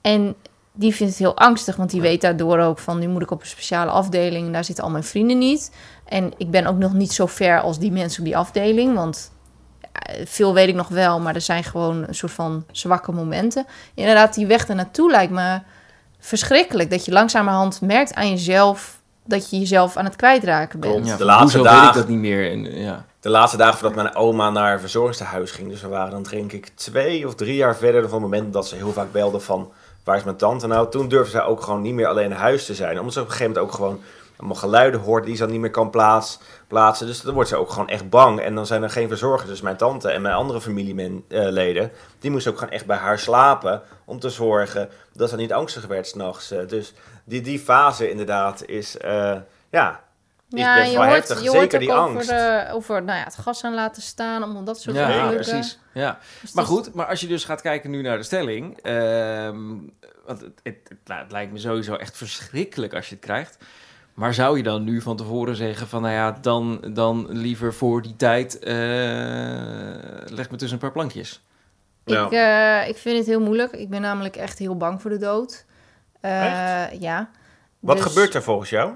[0.00, 0.34] En
[0.80, 2.98] die vindt het heel angstig, want die weet daardoor ook van...
[2.98, 5.70] nu moet ik op een speciale afdeling en daar zitten al mijn vrienden niet.
[6.04, 9.30] En ik ben ook nog niet zo ver als die mensen op die afdeling, want...
[9.92, 13.66] eh, Veel weet ik nog wel, maar er zijn gewoon een soort van zwakke momenten.
[13.94, 15.60] Inderdaad, die weg ernaartoe lijkt me
[16.18, 16.90] verschrikkelijk.
[16.90, 21.06] Dat je langzamerhand merkt aan jezelf dat je jezelf aan het kwijtraken bent.
[21.06, 22.50] Ja, de laatste hoezo weet ik dagen- dat niet meer?
[22.50, 23.04] En, ja.
[23.20, 25.68] De laatste dagen voordat mijn oma naar een verzorgingstehuis ging.
[25.68, 28.68] Dus we waren dan denk ik twee of drie jaar verder van het moment dat
[28.68, 29.70] ze heel vaak belde van...
[30.04, 30.90] Waar is mijn tante nou?
[30.90, 32.98] Toen durfde zij ook gewoon niet meer alleen huis te zijn.
[32.98, 34.00] Omdat ze op een gegeven moment ook gewoon
[34.36, 37.06] allemaal geluiden hoort die ze dan niet meer kan plaats, plaatsen.
[37.06, 38.40] Dus dan wordt ze ook gewoon echt bang.
[38.40, 39.48] En dan zijn er geen verzorgers.
[39.48, 43.82] Dus mijn tante en mijn andere familieleden, die moesten ook gewoon echt bij haar slapen.
[44.04, 46.50] Om te zorgen dat ze niet angstig werd s'nachts.
[46.50, 49.36] Eh, Dus die, die fase inderdaad is, eh,
[49.70, 50.00] ja,
[50.50, 51.42] is Ja, best je wel hoort, heftig.
[51.42, 52.28] je hoort Zeker ook die over, angst.
[52.28, 55.34] de, over nou ja, het gas aan laten staan, om dat soort Ja, dingen.
[55.34, 55.78] precies.
[55.92, 56.18] Ja.
[56.40, 58.78] Dus Maar goed, maar als je dus gaat kijken nu naar de stelling.
[58.82, 59.68] ehm,
[60.26, 63.56] want het, het, het, la- het lijkt me sowieso echt verschrikkelijk als je het krijgt.
[64.14, 68.02] Maar zou je dan nu van tevoren zeggen van, nou ja, dan, dan liever voor
[68.02, 68.74] die tijd eh,
[70.26, 71.40] leg me tussen een paar plankjes.
[72.04, 72.24] Ja.
[72.24, 73.72] Ik, eh, ik vind het heel moeilijk.
[73.72, 75.64] Ik ben namelijk echt heel bang voor de dood.
[76.20, 77.30] Eh, Ja.
[77.78, 78.92] Wat Dus gebeurt er volgens jou?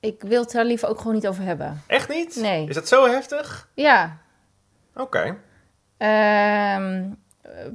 [0.00, 1.82] Ik wil het daar liever ook gewoon niet over hebben.
[1.86, 2.36] Echt niet?
[2.36, 2.68] Nee.
[2.68, 3.68] Is dat zo heftig?
[3.74, 4.16] Ja.
[4.94, 5.36] Oké.
[5.96, 7.04] Ehm,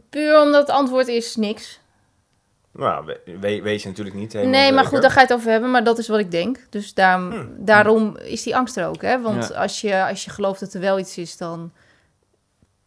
[0.10, 1.80] puur omdat het antwoord is niks.
[2.74, 4.90] Nou, we- we- weet je natuurlijk niet helemaal Nee, maar zeker.
[4.90, 5.72] goed, daar ga je het over hebben.
[5.72, 6.60] Maar dat is wat ik denk.
[6.70, 7.56] Dus daarom, Hmm.
[7.66, 9.02] daarom is die angst er ook.
[9.02, 9.22] Hè?
[9.22, 9.56] Want Ja.
[9.56, 11.72] als, je, als je gelooft dat er wel iets is, dan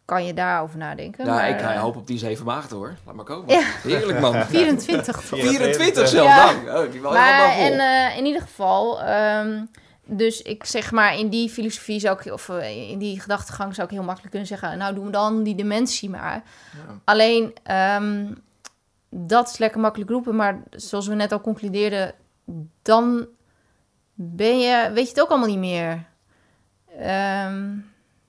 [0.05, 1.25] kan je daarover nadenken.
[1.25, 2.93] Ja, maar, ik eh, hoop op die zeven maagden hoor.
[3.05, 3.53] Laat maar komen.
[3.55, 3.61] Ja.
[3.83, 4.33] Heerlijk man.
[4.45, 5.23] 24 toch?
[5.39, 6.45] 24 zelfs Ja.
[6.45, 6.69] lang.
[6.85, 7.61] Oh, die wel Maar vol.
[7.63, 9.63] en, eh, in ieder geval, ehm,
[10.05, 13.87] dus ik zeg maar in die filosofie zou ik, of eh, in die gedachtegang zou
[13.87, 16.43] ik heel makkelijk kunnen zeggen, nou doen we dan die dementie maar.
[16.87, 16.99] Ja.
[17.03, 18.33] Alleen, ehm,
[19.09, 22.13] dat is lekker makkelijk roepen, maar zoals we net al concludeerden,
[22.81, 23.27] dan
[24.13, 26.03] ben je, weet je het ook allemaal niet meer.
[26.99, 27.71] Ehm,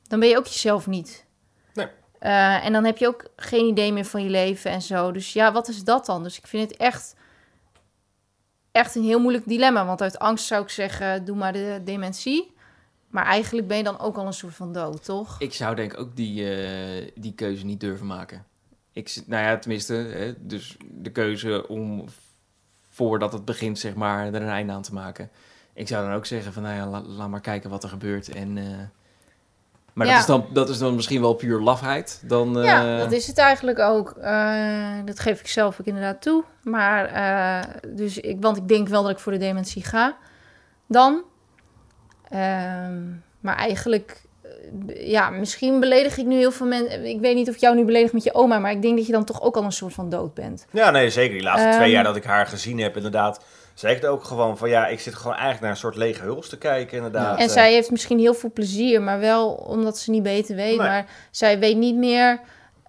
[0.08, 1.24] dan ben je ook jezelf niet.
[2.18, 5.12] Eh, en dan heb je ook geen idee meer van je leven en zo.
[5.12, 6.22] Dus ja, wat is dat dan?
[6.22, 7.14] Dus ik vind het echt,
[8.72, 9.84] echt een heel moeilijk dilemma.
[9.86, 12.54] Want uit angst zou ik zeggen, doe maar de dementie.
[13.08, 15.36] Maar eigenlijk ben je dan ook al een soort van dood, toch?
[15.40, 18.44] Ik zou denk ook die, eh, die keuze niet durven maken.
[18.92, 22.04] Ik, nou ja, tenminste, hè, dus de keuze om
[22.90, 25.30] voordat het begint, zeg maar, er een einde aan te maken.
[25.72, 28.28] Ik zou dan ook zeggen van, nou ja, la- laat maar kijken wat er gebeurt.
[28.28, 28.64] En, eh,
[29.96, 30.12] maar Ja.
[30.12, 32.20] dat, is dan, dat is dan misschien wel puur lafheid.
[32.24, 34.10] Dan, eh, Ja, dat is het eigenlijk ook.
[34.20, 36.44] Eh, dat geef ik zelf ook inderdaad toe.
[36.62, 40.16] Maar, eh, dus ik, want ik denk wel dat ik voor de dementie ga
[40.86, 41.22] dan.
[42.28, 43.02] Ehm,
[43.40, 47.04] maar eigenlijk, eh, ja, misschien beledig ik nu heel veel mensen.
[47.04, 49.06] Ik weet niet of ik jou nu beledig met je oma, maar ik denk dat
[49.06, 50.66] je dan toch ook al een soort van dood bent.
[50.70, 51.32] Ja, nee, zeker.
[51.34, 51.90] Die laatste twee Ehm.
[51.90, 53.44] jaar dat ik haar gezien heb, inderdaad,
[53.82, 56.48] ik het ook gewoon van ja, ik zit gewoon eigenlijk naar een soort lege huls
[56.48, 57.38] te kijken, inderdaad.
[57.38, 60.78] En Eh, zij heeft misschien heel veel plezier, maar wel omdat ze niet beter weet.
[60.78, 60.86] Nee.
[60.88, 62.40] Maar zij weet niet meer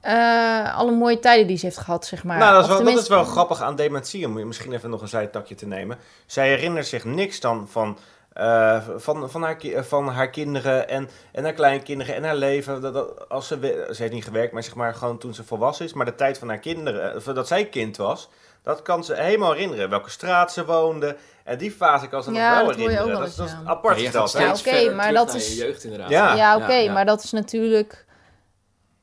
[0.02, 2.38] eh, alle mooie tijden die ze heeft gehad, zeg maar.
[2.38, 5.02] nou, dat is, wel, dat tenminste- is wel grappig aan dementie, om misschien even nog
[5.02, 5.98] een zijtakje te nemen.
[6.26, 7.98] Zij herinnert zich niks dan van,
[8.34, 12.82] eh, van, van, haar, van haar kinderen en, en haar kleinkinderen en haar leven.
[12.82, 15.86] Dat, dat, als ze, ze heeft niet gewerkt, maar zeg maar gewoon toen ze volwassen
[15.86, 15.94] is.
[15.94, 18.30] Maar de tijd van haar kinderen, dat zij kind was,
[18.68, 19.90] dat kan ze helemaal herinneren.
[19.90, 21.18] Welke straat ze woonde.
[21.44, 23.22] En die fase kan ze Ja, nog wel dat hoor je herinneren.
[23.22, 23.70] ook wel dat, is, dat ja.
[23.70, 24.12] apart Ja?
[24.36, 26.10] Ja, oké, maar dat is- je jeugd inderdaad.
[26.10, 26.34] Ja.
[26.36, 26.94] Ja, oké, ja.
[26.94, 28.06] maar dat is natuurlijk...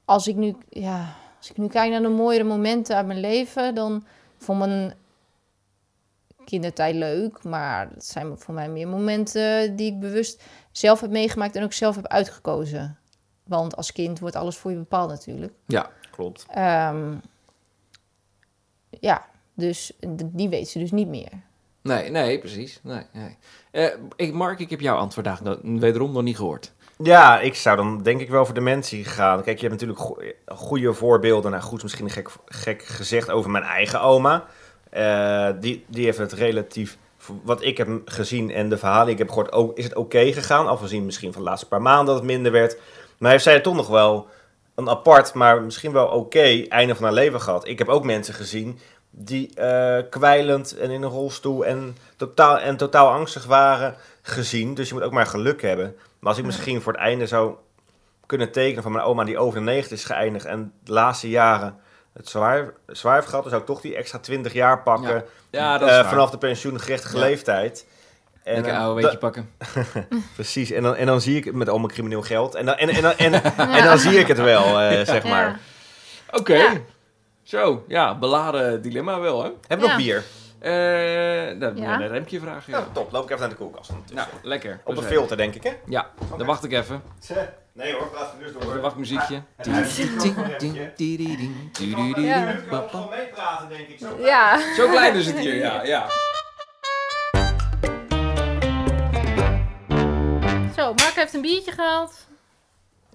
[0.05, 3.75] Als ik nu, ja, als ik nu kijk naar de mooiere momenten uit mijn leven,
[3.75, 4.07] dan
[4.39, 4.95] vond mijn
[6.45, 7.43] kindertijd leuk.
[7.45, 11.73] Maar het zijn voor mij meer momenten die ik bewust zelf heb meegemaakt en ook
[11.73, 12.99] zelf heb uitgekozen.
[13.45, 15.53] Want als kind wordt alles voor je bepaald natuurlijk.
[15.67, 16.47] Ja, Klopt.
[16.49, 17.15] Ehm,
[18.91, 19.25] ja,
[19.55, 21.29] dus die weet ze dus niet meer.
[21.83, 22.81] nee, nee, precies.
[22.83, 23.37] Nee, nee.
[23.71, 26.73] Eh, ik, Mark, ik heb jouw antwoord eigenlijk nog- wederom nog niet gehoord.
[26.99, 29.43] Ja, ik zou dan denk ik wel voor dementie gaan.
[29.43, 30.23] Kijk, je hebt natuurlijk go-
[30.57, 31.51] goede voorbeelden.
[31.51, 34.45] Nou, goed, is misschien gek, gek gezegd over mijn eigen oma.
[34.91, 36.99] Eh, die, die heeft het relatief,
[37.43, 40.33] wat ik heb gezien en de verhalen die ik heb gehoord, ook, is het oké
[40.33, 40.67] gegaan.
[40.67, 42.79] Afgezien misschien van de laatste paar maanden dat het minder werd.
[43.19, 44.27] Maar heeft zij toch nog wel
[44.75, 47.69] een apart, maar misschien wel oké einde van haar leven gehad.
[47.69, 48.79] Ik heb ook mensen gezien
[49.17, 54.75] die eh kwijlend en in een rolstoel en totaal, en totaal angstig waren gezien.
[54.75, 55.97] Dus je moet ook maar geluk hebben.
[56.19, 57.55] Maar als ik misschien voor het einde zou
[58.27, 61.77] kunnen tekenen van mijn oma die over de 90 is geëindigd en de laatste jaren
[62.13, 65.25] het zwaar, zwaar heeft gehad, dan zou ik toch die extra 20 jaar pakken.
[65.51, 67.23] Ja, dat is eh, vanaf de pensioengerechtige Ja.
[67.23, 67.87] leeftijd.
[68.43, 69.51] En, Lekker eh, oude weetje pakken.
[70.35, 72.55] Precies, en dan, en dan zie ik het met allemaal crimineel geld.
[72.55, 73.33] En dan, en, en, en,
[73.79, 75.47] en, dan zie ik het wel, eh, zeg maar.
[75.47, 76.39] Ja.
[76.39, 76.55] Oké.
[76.55, 76.73] Ja.
[77.45, 79.51] Zo, ja, beladen dilemma wel, hè?
[79.67, 80.25] Hebben we nog bier?
[80.59, 82.01] Eh dan Ja.
[82.01, 82.79] een rempje vragen, Ja.
[82.79, 82.87] ja.
[82.93, 83.91] top, loop ik even naar de koelkast.
[83.91, 84.29] ondertussen.
[84.33, 84.81] Nou, lekker.
[84.85, 85.73] Op een Dus, filter, denk ik, hè?
[85.87, 87.03] Ja, dan wacht ik even.
[87.73, 88.73] Nee hoor, laat het dus door.
[88.73, 89.43] De wachtmuziekje.
[89.57, 90.45] En hij heeft een microfoon,
[92.23, 92.49] Ja.
[92.49, 93.99] Je kunt gewoon meepraten, denk ik.
[93.99, 94.17] Zo.
[94.21, 94.75] Ja.
[94.75, 95.83] Zo klein is het hier, ja.
[95.83, 96.07] ja.
[100.77, 102.27] Zo, Mark heeft een biertje gehaald.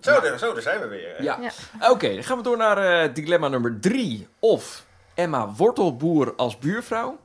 [0.01, 1.23] Zo, daar, zo, daar zijn we weer.
[1.23, 1.37] ja.
[1.41, 1.89] Ja.
[1.89, 4.27] Oké, dan gaan we door naar eh, dilemma nummer drie.
[4.39, 7.19] Of Emma Wortelboer als buurvrouw.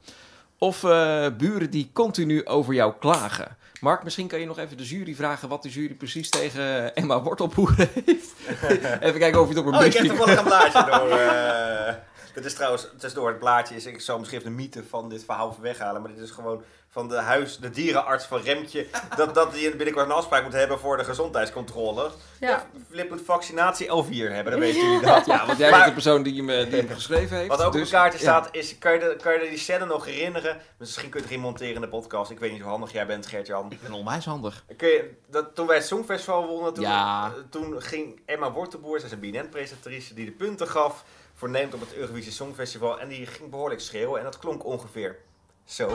[0.58, 3.56] Of eh, buren die continu over jou klagen.
[3.80, 7.22] Mark, misschien kan je nog even de jury vragen wat de jury precies tegen Emma
[7.22, 8.32] Wortelboer heeft.
[9.06, 11.18] even kijken of je het op een Oh, ik heb toevallig een blaadje door.
[11.18, 11.94] eh
[12.34, 15.24] dit is trouwens, tussendoor, het blaadje is, ik zal misschien even de mythe van dit
[15.24, 19.34] verhaal even weghalen, maar dit is gewoon van de huis, de dierenarts van Remtje, dat,
[19.34, 22.10] dat die binnenkort een afspraak moet hebben voor de gezondheidscontrole.
[22.40, 22.66] Ja.
[22.90, 25.26] Flip moet vaccinatie L4 hebben, dan weten jullie dat.
[25.26, 27.48] Ja, want jij Maar- bent de persoon die hem, eh, die hem geschreven heeft.
[27.48, 28.24] Wat ook op dus- het kaartje ja.
[28.24, 30.60] staat, is, kan je, de, kan je die scène nog herinneren?
[30.78, 32.30] Misschien kun je het remonteren in de podcast.
[32.30, 33.72] Ik weet niet hoe handig jij bent, Gert-Jan.
[33.72, 34.64] Ik ben onwijs handig.
[34.76, 37.26] Kun je, dat, toen wij het Songfestival wonnen, toen, Ja.
[37.26, 41.04] eh, toen ging Emma Wortelboer, zij is een BNN-presentatrice, die de punten gaf
[41.44, 43.00] voor Neemt op het Eurovisie Songfestival.
[43.00, 45.18] En die ging behoorlijk schreeuwen en dat klonk ongeveer
[45.64, 45.88] zo.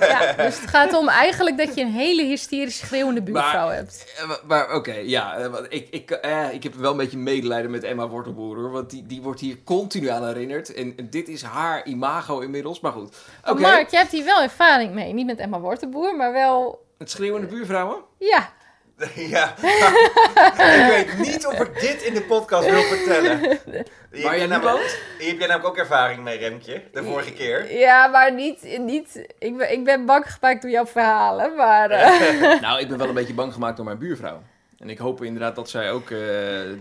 [0.00, 0.32] Ja.
[0.32, 4.14] Dus het gaat om eigenlijk dat je een hele hysterisch schreeuwende buurvrouw Maar- hebt.
[4.18, 5.36] Eh, maar- oké, ja.
[5.36, 8.70] eh, Ik, ik, eh, ik heb wel een beetje medelijden met Emma Wortelboer hoor.
[8.70, 10.74] Want die, die wordt hier continu aan herinnerd.
[10.74, 12.80] En, en dit is haar imago inmiddels.
[12.80, 13.16] Maar goed.
[13.40, 13.50] Oké.
[13.52, 15.12] Oh, Mark, jij hebt hier wel ervaring mee.
[15.12, 16.86] Niet met Emma Wortelboer, maar wel...
[16.98, 17.96] Het schreeuwende buurvrouwen?
[18.18, 18.52] Ja.
[19.34, 19.54] ja.
[20.98, 23.38] ik weet niet of ik dit in de podcast wil vertellen.
[23.38, 24.98] Hier heb jij namelijk- woont?
[25.18, 27.78] Hier heb jij namelijk ook ervaring mee, Remtje, de vorige keer.
[27.78, 28.78] Ja, maar niet...
[28.78, 31.90] niet ik, ben, ik ben bang gemaakt door jouw verhalen, maar...
[31.90, 34.42] eh, Nou, ik ben wel een beetje bang gemaakt door mijn buurvrouw.
[34.78, 36.18] En ik hoop inderdaad dat zij ook eh,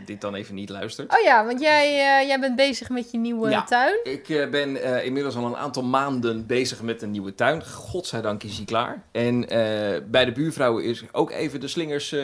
[0.05, 1.13] dit dan even niet luistert.
[1.17, 3.63] Oh ja, want jij, eh, jij bent bezig met je nieuwe Ja.
[3.63, 3.95] tuin.
[4.03, 7.65] Ik eh, ben eh, inmiddels al een aantal maanden bezig met een nieuwe tuin.
[7.65, 9.03] Godzijdank is die klaar.
[9.11, 12.19] En eh, bij de buurvrouwen is ook even de slingers, eh,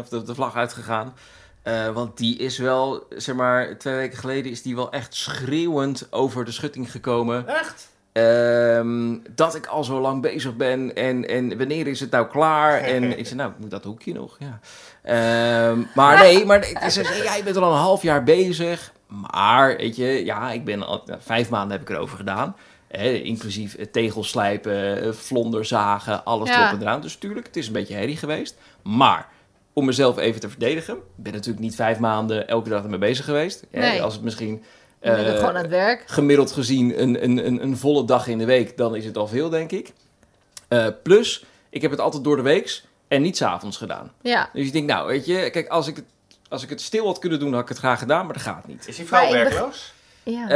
[0.00, 1.14] of de, de vlag uitgegaan.
[1.62, 6.06] Eh, want die is wel, zeg maar, twee weken geleden is die wel echt schreeuwend
[6.10, 7.48] over de schutting gekomen.
[7.48, 7.88] Echt?
[8.12, 12.80] Ehm, dat ik al zo lang bezig ben en, en wanneer is het nou klaar?
[12.80, 14.58] En ik zei, nou, ik moet dat hoekje nog, ja.
[15.02, 18.92] Ehm, maar nee, maar ze zei, ja, je bent al een half jaar bezig.
[19.30, 22.56] Maar, weet je, ja, ik ben al, nou, vijf maanden heb ik erover gedaan.
[22.88, 26.60] Hè, inclusief eh, tegels slijpen, eh, vlonder zagen, alles Ja.
[26.60, 27.00] erop en eraan.
[27.00, 28.56] Dus tuurlijk, het is een beetje herrie geweest.
[28.82, 29.28] Maar,
[29.72, 30.94] om mezelf even te verdedigen.
[30.94, 33.64] Ik ben natuurlijk niet vijf maanden elke dag ermee bezig geweest.
[33.70, 34.02] Hè, Nee.
[34.02, 34.62] Als het misschien...
[35.02, 36.02] Je bent eh, gewoon aan het werk.
[36.06, 39.26] gemiddeld gezien een, een, een, een volle dag in de week, dan is het al
[39.26, 39.92] veel, denk ik.
[40.68, 44.12] Eh, plus, ik heb het altijd door de weeks en niet s'avonds gedaan.
[44.20, 44.50] Ja.
[44.52, 46.04] Dus ik denk, nou, weet je, kijk, als ik het,
[46.48, 48.66] als ik het stil had kunnen doen, had ik het graag gedaan, maar dat gaat
[48.66, 48.88] niet.
[48.88, 49.92] Is die vrouw werkloos?
[50.30, 50.48] Ja.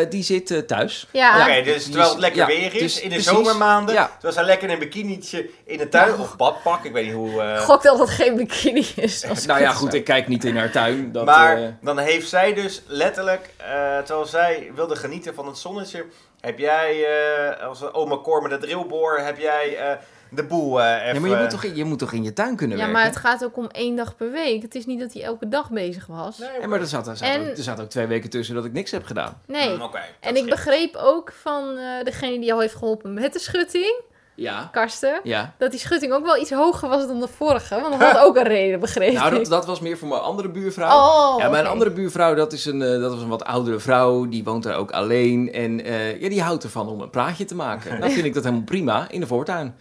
[0.00, 1.06] Eh, die zit eh, thuis.
[1.12, 1.40] ja.
[1.42, 3.32] Oké, dus terwijl het lekker ja, weer is, dus in de precies.
[3.32, 4.06] zomermaanden, Ja.
[4.12, 7.42] terwijl zij lekker in een bikinietje in de tuin, of badpak, ik weet niet hoe...
[7.42, 9.24] eh, Gok dat het geen bikini is.
[9.46, 11.12] Nou ja, goed, ik kijk niet in haar tuin.
[11.12, 16.04] Dat, maar dan heeft zij dus letterlijk, eh, terwijl zij wilde genieten van het zonnetje,
[16.40, 19.96] heb jij eh, als oma Cor met de drillboor, heb jij eh,
[20.30, 21.14] de boel even...
[21.14, 23.00] ja, maar je moet, toch in, je moet toch in je tuin kunnen Ja, werken?
[23.02, 24.62] maar het gaat ook om één dag per week.
[24.62, 26.38] Het is niet dat hij elke dag bezig was.
[26.38, 28.64] Nee, Ja, maar er zaten er, En- ook, er zaten ook twee weken tussen dat
[28.64, 29.40] ik niks heb gedaan.
[29.46, 29.76] Nee.
[29.76, 34.00] Mm, En ik begreep ook van eh, degene die jou heeft geholpen met de schutting,
[34.34, 34.68] Ja.
[34.72, 35.54] Karsten, Ja.
[35.58, 37.80] dat die schutting ook wel iets hoger was dan de vorige.
[37.80, 40.48] Want dat had ook een reden, begreep Nou, dat, dat was meer voor mijn andere
[40.48, 40.96] buurvrouw.
[40.98, 44.28] Oh, Ja, mijn andere buurvrouw, dat, is een, eh, dat was een wat oudere vrouw.
[44.28, 45.52] Die woont daar ook alleen.
[45.52, 48.00] En eh, ja, die houdt ervan om een praatje te maken.
[48.00, 49.76] Dan vind ik dat helemaal prima in de voortuin.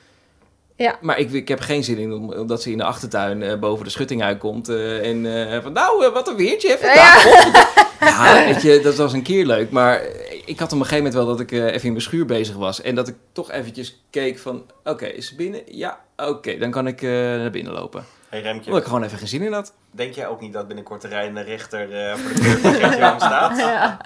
[0.77, 0.97] Ja.
[1.01, 3.91] Maar ik, ik heb geen zin in omdat ze in de achtertuin eh, boven de
[3.91, 4.69] schutting uitkomt.
[4.69, 7.75] eh, en eh, van nou, wat een weertje hè, vandaag.
[7.99, 9.69] Ja, weet je, dat was een keer leuk.
[9.71, 10.01] Maar
[10.45, 12.55] ik had op een gegeven moment wel dat ik eh, even in mijn schuur bezig
[12.55, 12.81] was.
[12.81, 15.61] En dat ik toch eventjes keek van, oké, is ze binnen?
[15.65, 18.05] Ja, oké, dan kan ik eh, naar binnen lopen.
[18.29, 19.73] Hey Remtje, Omdat ik gewoon even geen zin in had.
[19.91, 23.19] denk jij ook niet dat binnenkort de rijdende rechter eh, voor de deur van Gert-Jan
[23.29, 23.57] staat?
[23.57, 23.97] Ja.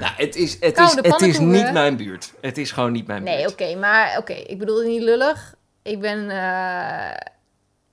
[0.00, 2.32] Nou, het is, het is, het is niet mijn buurt.
[2.40, 3.50] Het is gewoon niet mijn Nee, buurt.
[3.52, 5.54] oké, maar oké, ik bedoel het niet lullig.
[5.82, 7.16] Ik ben, eh,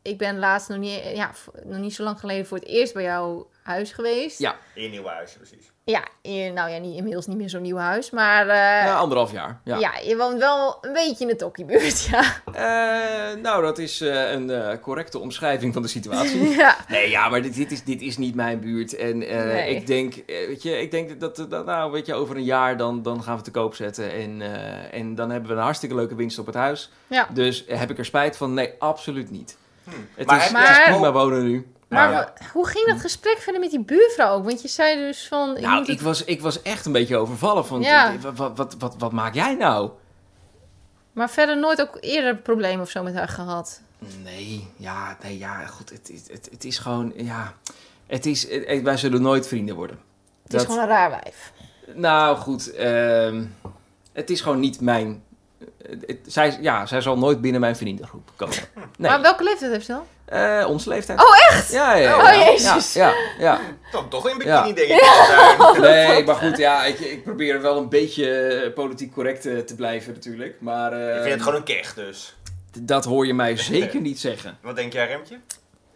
[0.01, 1.31] ik ben laatst nog niet, ja,
[1.63, 4.39] nog niet zo lang geleden voor het eerst bij jouw huis geweest.
[4.39, 4.57] Ja.
[4.73, 5.66] In je nieuwe huis, precies.
[5.89, 9.31] Ja, in- nou ja, niet, inmiddels niet meer zo'n nieuw huis, maar eh, Ja, anderhalf
[9.31, 9.61] jaar.
[9.63, 9.77] Ja.
[9.77, 9.91] ja.
[10.03, 12.23] je woont wel een beetje in de tokkiebuurt, ja.
[12.53, 16.47] Eh, nou, dat is eh, een eh, correcte omschrijving van de situatie.
[16.57, 16.75] ja.
[16.87, 18.95] Nee, ja, maar dit, dit, is, dit is niet mijn buurt.
[18.95, 19.75] En eh, Nee.
[19.75, 22.77] ik denk, eh, weet je, ik denk dat, dat, nou, weet je, over een jaar
[22.77, 24.11] dan, dan gaan we te koop zetten.
[24.11, 26.91] En, eh, en dan hebben we een hartstikke leuke winst op het huis.
[27.07, 27.27] Ja.
[27.33, 28.53] Dus eh, heb ik er spijt van?
[28.53, 29.57] Nee, absoluut niet.
[29.83, 29.89] Hm.
[30.15, 31.67] Het, Maar is, heb het is prima wonen nu.
[31.87, 32.33] Maar Ja.
[32.53, 34.45] hoe ging dat gesprek verder met die buurvrouw ook?
[34.45, 35.53] Want je zei dus van...
[35.55, 38.13] je Nou, ik het- was, ik was echt een beetje overvallen van, Ja.
[38.33, 39.89] wat, wat, wat, wat, maak jij nou?
[41.11, 43.81] Maar verder nooit ook eerder problemen of zo met haar gehad.
[44.23, 47.53] Nee, ja, nee, ja, goed, het, is- het, het is gewoon, ja,
[48.07, 49.99] het is, eh, wij zullen nooit vrienden worden.
[50.43, 51.51] Het is gewoon een raar wijf.
[51.93, 53.45] Nou goed, ehm,
[54.13, 55.23] het is gewoon niet mijn.
[55.87, 58.55] Het- het- zij, ja, zij zal nooit binnen mijn vriendengroep komen.
[58.97, 60.03] Nee, Maar welke leeftijd heeft ze dan?
[60.25, 61.19] Eh, onze leeftijd.
[61.19, 61.71] Oh, echt?
[61.71, 62.39] Ja, ja, ja.
[62.39, 62.45] Oh.
[62.45, 62.93] Jezus.
[62.93, 63.59] Ja, ja,
[63.91, 65.01] Toch, toch in bikini, denk ik.
[65.01, 65.55] Ja.
[65.57, 65.79] ja.
[65.79, 69.75] Nee, maar goed, ja, ik, ik probeer wel een beetje eh, politiek correct eh, te
[69.75, 70.55] blijven natuurlijk.
[70.59, 72.35] Maar eh, Ik vind het gewoon een kech, dus.
[72.79, 74.57] dat hoor je mij zeker niet zeggen.
[74.61, 75.37] Wat denk jij, Remtje?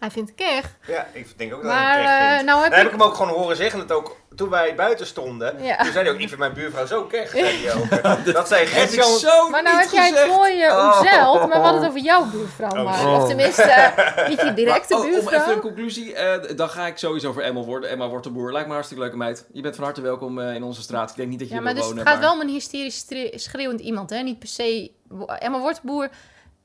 [0.02, 0.66] Hij vindt het.
[0.88, 2.46] Ja, ik denk ook dat Maar hij een kech eh, vindt.
[2.46, 2.94] nou heb Dan heb ik...
[2.94, 5.64] ik hem ook gewoon horen zeggen, dat ook toen wij buiten stonden.
[5.64, 5.78] Ja.
[5.78, 8.24] Toen zei hij ook, ik vind mijn buurvrouw zo kech, zei hij ook.
[8.34, 9.18] Dat zei Gert-Jan.
[9.18, 10.36] zo Maar nou heb jij het gezegd.
[10.36, 10.98] mooi eh, Oh.
[10.98, 13.22] omzeild, maar we hadden het over jouw buurvrouw, Oh, maar.
[13.22, 15.54] Of tenminste, eh, niet je directe Maar, oh, om even buurvrouw.
[15.54, 17.90] een conclusie, eh, dan ga ik sowieso voor Emma worden.
[17.90, 19.46] Emma Wortelboer, lijkt me een hartstikke leuke meid.
[19.54, 21.10] Je bent van harte welkom eh, in onze straat.
[21.10, 22.22] Ik denk niet dat je Ja, hier maar wil dus het wonen.
[22.22, 24.22] gaat wel om een hysterisch schreeuwend iemand, hè?
[24.22, 24.92] Niet per se...
[25.40, 26.10] Emma Wortboer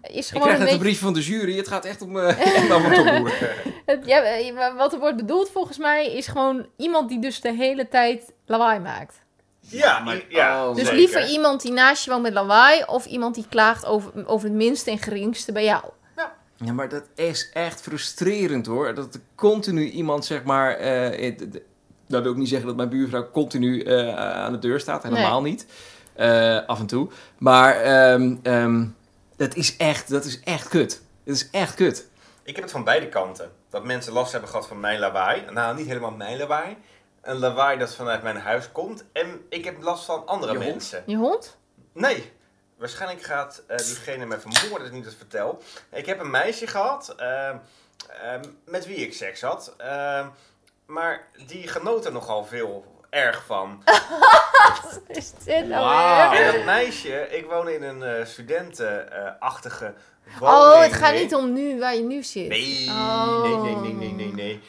[0.02, 1.56] is Ik krijg een net een brief van de jury.
[1.56, 2.36] Het gaat echt om eh.
[3.86, 7.52] Het- ja, eh, wat er wordt bedoeld volgens mij is gewoon iemand die dus de
[7.52, 9.14] hele tijd lawaai maakt.
[9.60, 10.98] Ja, Maar- ja oh, Dus zeker.
[10.98, 14.56] liever iemand die naast je woont met lawaai of iemand die klaagt over, over het
[14.56, 15.84] minste en geringste bij jou.
[16.64, 18.94] Ja, maar dat is echt frustrerend hoor.
[18.94, 20.72] Dat er continu iemand, zeg maar.
[20.76, 21.60] eh, het-
[22.08, 25.02] dat wil ik niet zeggen dat mijn buurvrouw continu eh, aan de deur staat.
[25.02, 25.66] Helemaal niet.
[26.14, 27.08] Eh, af en toe.
[27.38, 28.84] Maar ehm, ehm,
[29.36, 31.02] dat, is echt, dat is echt kut.
[31.24, 32.06] Dat is echt kut.
[32.42, 33.52] Ik heb het van beide kanten.
[33.70, 35.44] Dat mensen last hebben gehad van mijn lawaai.
[35.50, 36.76] Nou, niet helemaal mijn lawaai.
[37.22, 39.04] Een lawaai dat vanuit mijn huis komt.
[39.12, 40.70] En ik heb last van andere Je hond?
[40.70, 41.02] mensen.
[41.06, 41.56] Je hond?
[41.92, 42.32] Nee.
[42.76, 45.62] Waarschijnlijk gaat eh, diegene me vermoorden als ik niet het vertel.
[45.92, 47.56] Ik heb een meisje gehad eh, eh,
[48.64, 49.76] met wie ik seks had.
[50.86, 53.82] maar die genoot er nogal veel erg van.
[55.08, 56.40] Is dit nou weer?
[56.40, 59.94] En dat meisje, ik woon in een eh studentenachtige
[60.38, 60.58] woning.
[60.58, 62.48] Oh, het gaat niet om nu, waar je nu zit.
[62.48, 63.42] Nee, Oh.
[63.42, 64.62] nee, nee, nee, nee, nee, nee.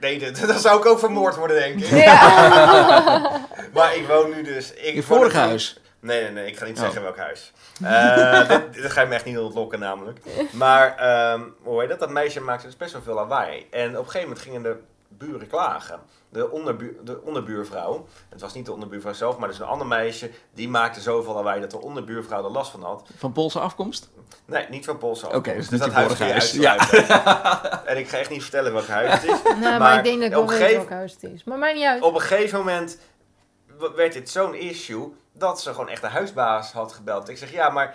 [0.00, 1.90] Nee, dat, dat zou ik ook vermoord worden, denk ik.
[2.04, 3.40] Ja.
[3.74, 4.72] Maar ik woon nu dus...
[4.74, 5.80] Ik Je huis.
[6.00, 6.82] Nee, nee, nee, ik ga niet Oh.
[6.82, 7.52] zeggen welk huis.
[7.84, 10.18] Eh dit, dit ga je me echt niet ontlokken namelijk.
[10.50, 11.98] Maar, ehm, hoe heet dat?
[11.98, 13.66] Dat meisje maakte dus best wel veel lawaai.
[13.70, 14.76] En op een gegeven moment gingen de
[15.18, 16.00] buren klagen.
[16.28, 20.30] De, onderbu de onderbuurvrouw, het was niet de onderbuurvrouw zelf, maar dus een ander meisje,
[20.54, 23.08] die maakte zoveel lawaai dat de onderbuurvrouw er last van had.
[23.16, 24.10] Van Poolse afkomst?
[24.44, 25.58] Nee, niet van Poolse Oké, afkomst.
[25.58, 26.32] dus niet dat huis huis.
[26.32, 27.08] uitsluiten.
[27.90, 29.42] en ik ga echt niet vertellen welk huis het is.
[29.52, 31.44] Nee, maar, Maar ik denk dat ik op wel weet welk huis het is.
[31.44, 32.02] Maar mij niet uit.
[32.02, 32.98] Op een gegeven moment
[33.96, 37.28] werd dit zo'n issue dat ze gewoon echt de huisbaas had gebeld.
[37.28, 37.94] Ik zeg, ja, maar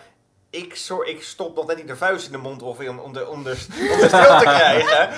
[0.54, 3.28] ik, ik stop nog net niet de vuist in de mond of om, om, de,
[3.28, 3.98] om, de, om de stil
[4.40, 5.10] te krijgen.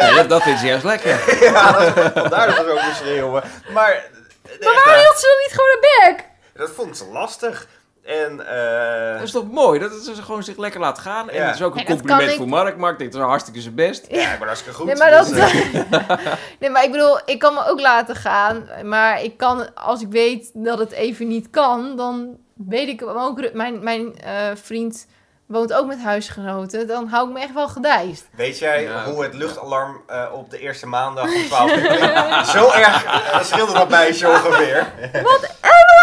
[0.00, 1.10] Nee, dat, dat vindt ze juist lekker.
[1.52, 3.42] ja, dat, vandaar dat ze ook moest schreeuwen.
[3.72, 4.04] Maar,
[4.42, 6.24] de Maar waarom hield ze dan niet gewoon een bek?
[6.54, 7.66] dat vond ze lastig.
[8.04, 9.78] En, eh, Dat is toch mooi?
[9.80, 11.30] Dat ze gewoon zich lekker laat gaan.
[11.30, 11.46] En Ja.
[11.46, 12.76] dat is ook een Nee, compliment ik- voor Mark.
[12.76, 14.06] Mark denkt, dat is hartstikke zijn best.
[14.08, 14.86] ja, ik ben hartstikke goed.
[14.86, 15.28] Nee, maar dat...
[15.28, 16.10] dus, eh,
[16.60, 18.68] nee, maar ik bedoel, ik kan me ook laten gaan.
[18.84, 22.36] Maar ik kan, als ik weet dat het even niet kan, dan
[22.68, 23.52] weet ik ook...
[23.52, 25.06] Mijn, mijn eh, vriend
[25.46, 26.86] woont ook met huisgenoten.
[26.86, 28.28] Dan hou ik me echt wel gedijst.
[28.36, 29.04] Weet jij Ja.
[29.04, 32.44] hoe het luchtalarm eh, op de eerste maandag om 12 uur?
[32.44, 34.92] Zo erg uh, scheelde dat meisje ongeveer.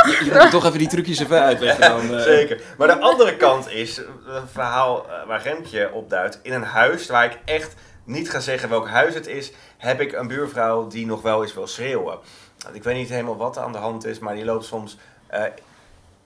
[0.05, 2.17] Je, je moet toch even die trucjes even uitleggen dan.
[2.17, 2.23] eh.
[2.23, 2.61] Zeker.
[2.77, 6.39] Maar de andere kant is, een verhaal eh, waar Remtje opduidt.
[6.41, 10.11] In een huis waar ik echt niet ga zeggen welk huis het is, heb ik
[10.13, 12.17] een buurvrouw die nog wel eens wil schreeuwen.
[12.73, 15.41] Ik weet niet helemaal wat er aan de hand is, maar die loopt soms eh,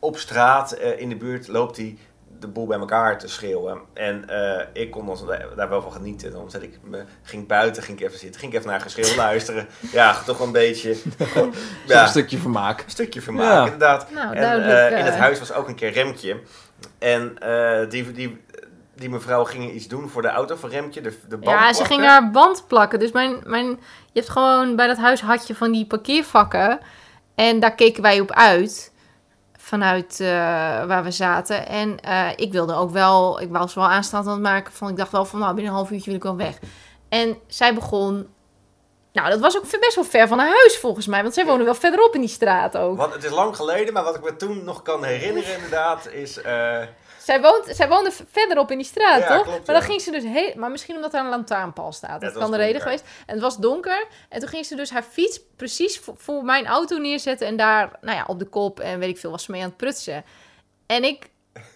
[0.02, 1.98] op straat eh, in de buurt, loopt die
[2.40, 3.82] de boel bij elkaar te schreeuwen.
[3.94, 5.24] En eh, ik kon ons
[5.56, 6.32] daar wel van genieten.
[6.32, 9.16] Dan zet ik me, ging buiten, ging ik even zitten, ging ik even naar geschreeuw
[9.16, 9.68] luisteren.
[9.92, 10.98] Ja, toch een beetje.
[11.88, 12.80] Ja, stukje vermaak.
[12.80, 13.64] een stukje vermaak, Ja.
[13.64, 14.12] inderdaad.
[14.12, 16.40] Nou, en eh, in het huis was ook een keer Remtje.
[17.00, 18.42] En eh, die, die,
[18.96, 21.86] die mevrouw ging iets doen voor de auto van Remtje, de, de band Ja, ze
[21.86, 23.00] ging haar band plakken.
[23.00, 23.68] Dus mijn, mijn,
[24.12, 26.80] je hebt gewoon bij dat huis had je van die parkeervakken.
[27.36, 28.91] En daar keken wij op uit.
[29.72, 30.28] Vanuit eh,
[30.86, 31.68] waar we zaten.
[31.68, 34.98] En eh, ik wilde ook wel, ik was wel aanstaand aan het maken van, ik
[34.98, 36.58] dacht wel van, nou binnen een half uurtje wil ik wel weg.
[37.10, 38.28] En zij begon,
[39.14, 41.22] nou dat was ook best wel ver van haar huis volgens mij.
[41.22, 42.98] Want zij woonde wel verderop in die straat ook.
[42.98, 46.42] Want het is lang geleden, maar wat ik me toen nog kan herinneren inderdaad, is...
[46.42, 46.82] eh,
[47.24, 49.44] Zij, woont, zij woonde verderop in die straat, Ja, toch?
[49.46, 50.54] klopt, maar dan ging ze dus heel...
[50.56, 52.22] Maar misschien omdat er een lantaarnpaal staat.
[52.22, 53.04] Dat kan de reden geweest.
[53.26, 54.08] En het was donker.
[54.30, 57.48] En toen ging ze dus haar fiets precies voor, voor mijn auto neerzetten.
[57.48, 59.68] En daar, nou ja, op de kop en weet ik veel, was ze mee aan
[59.68, 60.24] het prutsen.
[60.86, 61.30] En ik...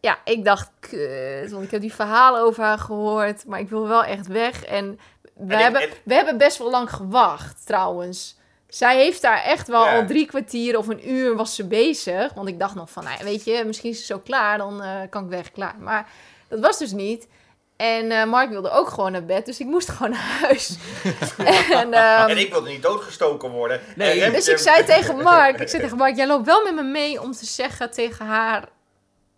[0.00, 3.46] Ja, ik dacht, kut, want ik heb die verhalen over haar gehoord.
[3.46, 4.64] Maar ik wil wel echt weg.
[4.64, 4.98] En
[5.34, 8.35] we, En ik- hebben, en- we hebben best wel lang gewacht, trouwens.
[8.68, 9.96] Zij heeft daar echt wel Ja.
[10.00, 12.32] al drie kwartier of een uur was ze bezig.
[12.34, 15.00] Want ik dacht nog van, nou weet je, misschien is ze zo klaar, dan eh,
[15.10, 15.74] kan ik weg, klaar.
[15.78, 16.08] Maar
[16.48, 17.28] dat was dus niet.
[17.76, 20.76] En eh, Mark wilde ook gewoon naar bed, dus ik moest gewoon naar huis.
[21.70, 23.80] en, ehm, en ik wilde niet doodgestoken worden.
[23.96, 24.10] Nee.
[24.10, 26.74] En Remtje- dus ik zei tegen Mark, ik zei tegen Mark, jij loopt wel met
[26.74, 28.68] me mee om te zeggen tegen haar...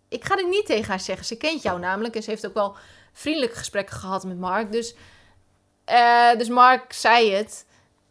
[0.09, 2.15] Ik ga dit niet tegen haar zeggen, ze kent jou namelijk.
[2.15, 2.75] En ze heeft ook wel
[3.13, 4.71] vriendelijke gesprekken gehad met Mark.
[4.71, 4.95] Dus,
[5.85, 7.65] eh, dus Mark zei het.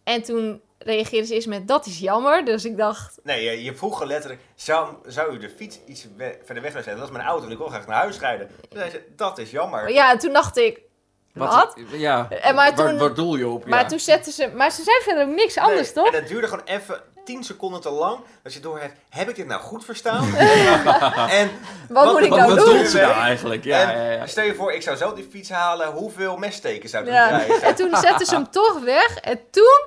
[0.04, 2.44] En toen reageerde ze eerst met, dat is jammer.
[2.44, 6.38] Dus ik dacht, Nee, je, je vroeg letterlijk, zou, zou u de fiets iets we-
[6.44, 6.96] verder weg willen zetten?
[6.96, 8.46] Dat is mijn auto en ik wil graag naar huis rijden.
[8.68, 9.90] Toen zei ze, dat is jammer.
[9.92, 10.80] ja, en toen dacht ik,
[11.32, 11.74] wat?
[11.92, 13.64] Ja, En maar waar, toen- waar doel je op?
[13.66, 13.88] Maar ja.
[13.88, 16.06] toen zette ze, maar ze zei verder ook niks anders, Nee, toch?
[16.12, 18.18] En het duurde gewoon even 10 seconden te lang.
[18.42, 20.24] Dat je doorheeft, heb ik dit nou goed verstaan?
[21.30, 21.50] en
[21.88, 22.74] Wat moet ik wat nou wat doen?
[22.74, 23.64] doelt ze nou eigenlijk?
[23.64, 24.26] Ja, en ja, ja.
[24.26, 25.88] stel je voor, ik zou zelf die fiets halen.
[25.92, 27.28] Hoeveel messteken zou ik Ja.
[27.38, 27.62] krijgen?
[27.62, 29.16] En toen zette ze hem toch weg.
[29.18, 29.80] En toen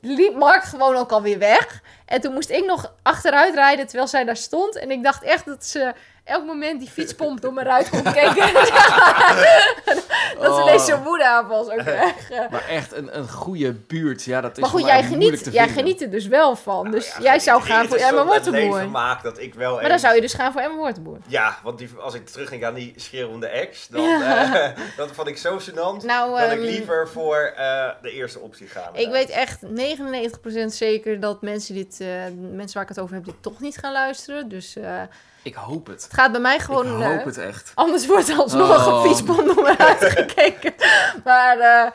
[0.00, 1.82] liep Mark gewoon ook alweer weg.
[2.06, 4.78] En toen moest ik nog achteruit rijden terwijl zij daar stond.
[4.78, 5.94] En ik dacht echt dat ze
[6.30, 8.52] elk moment die fietspomp door mijn ruit kon kijken.
[10.40, 10.66] dat ze Oh.
[10.72, 12.30] deze zo'n woedeaanval ook echt.
[12.30, 12.50] eh.
[12.50, 14.24] Maar echt een, een goede buurt.
[14.24, 16.90] Ja, dat is Maar goed, jij geniet, jij geniet er dus wel van.
[16.90, 19.90] Dus Ja, jij zou gaan voor is Emma leven maakt dat ik wel Maar dan
[19.90, 21.18] eens- zou je dus gaan voor Emma Wortenboer.
[21.26, 25.38] Ja, want die, als ik terugdenk aan die schreeuwende ex, dan eh, dat vond ik
[25.38, 26.04] zo gênant.
[26.04, 28.90] Nou, dat ik ehm, liever voor eh, de eerste optie ga.
[28.92, 32.06] Ik weet echt 99% zeker dat mensen dit, eh,
[32.52, 34.48] mensen waar ik het over heb, dit toch niet gaan luisteren.
[34.48, 35.00] Dus eh,
[35.42, 36.02] Ik hoop het.
[36.02, 37.02] het gaat bij mij gewoon.
[37.02, 37.72] ik hoop het echt.
[37.74, 38.94] Anders wordt er alsnog Oh.
[39.02, 40.74] een fietspomp door me uitgekeken.
[41.24, 41.90] maar eh,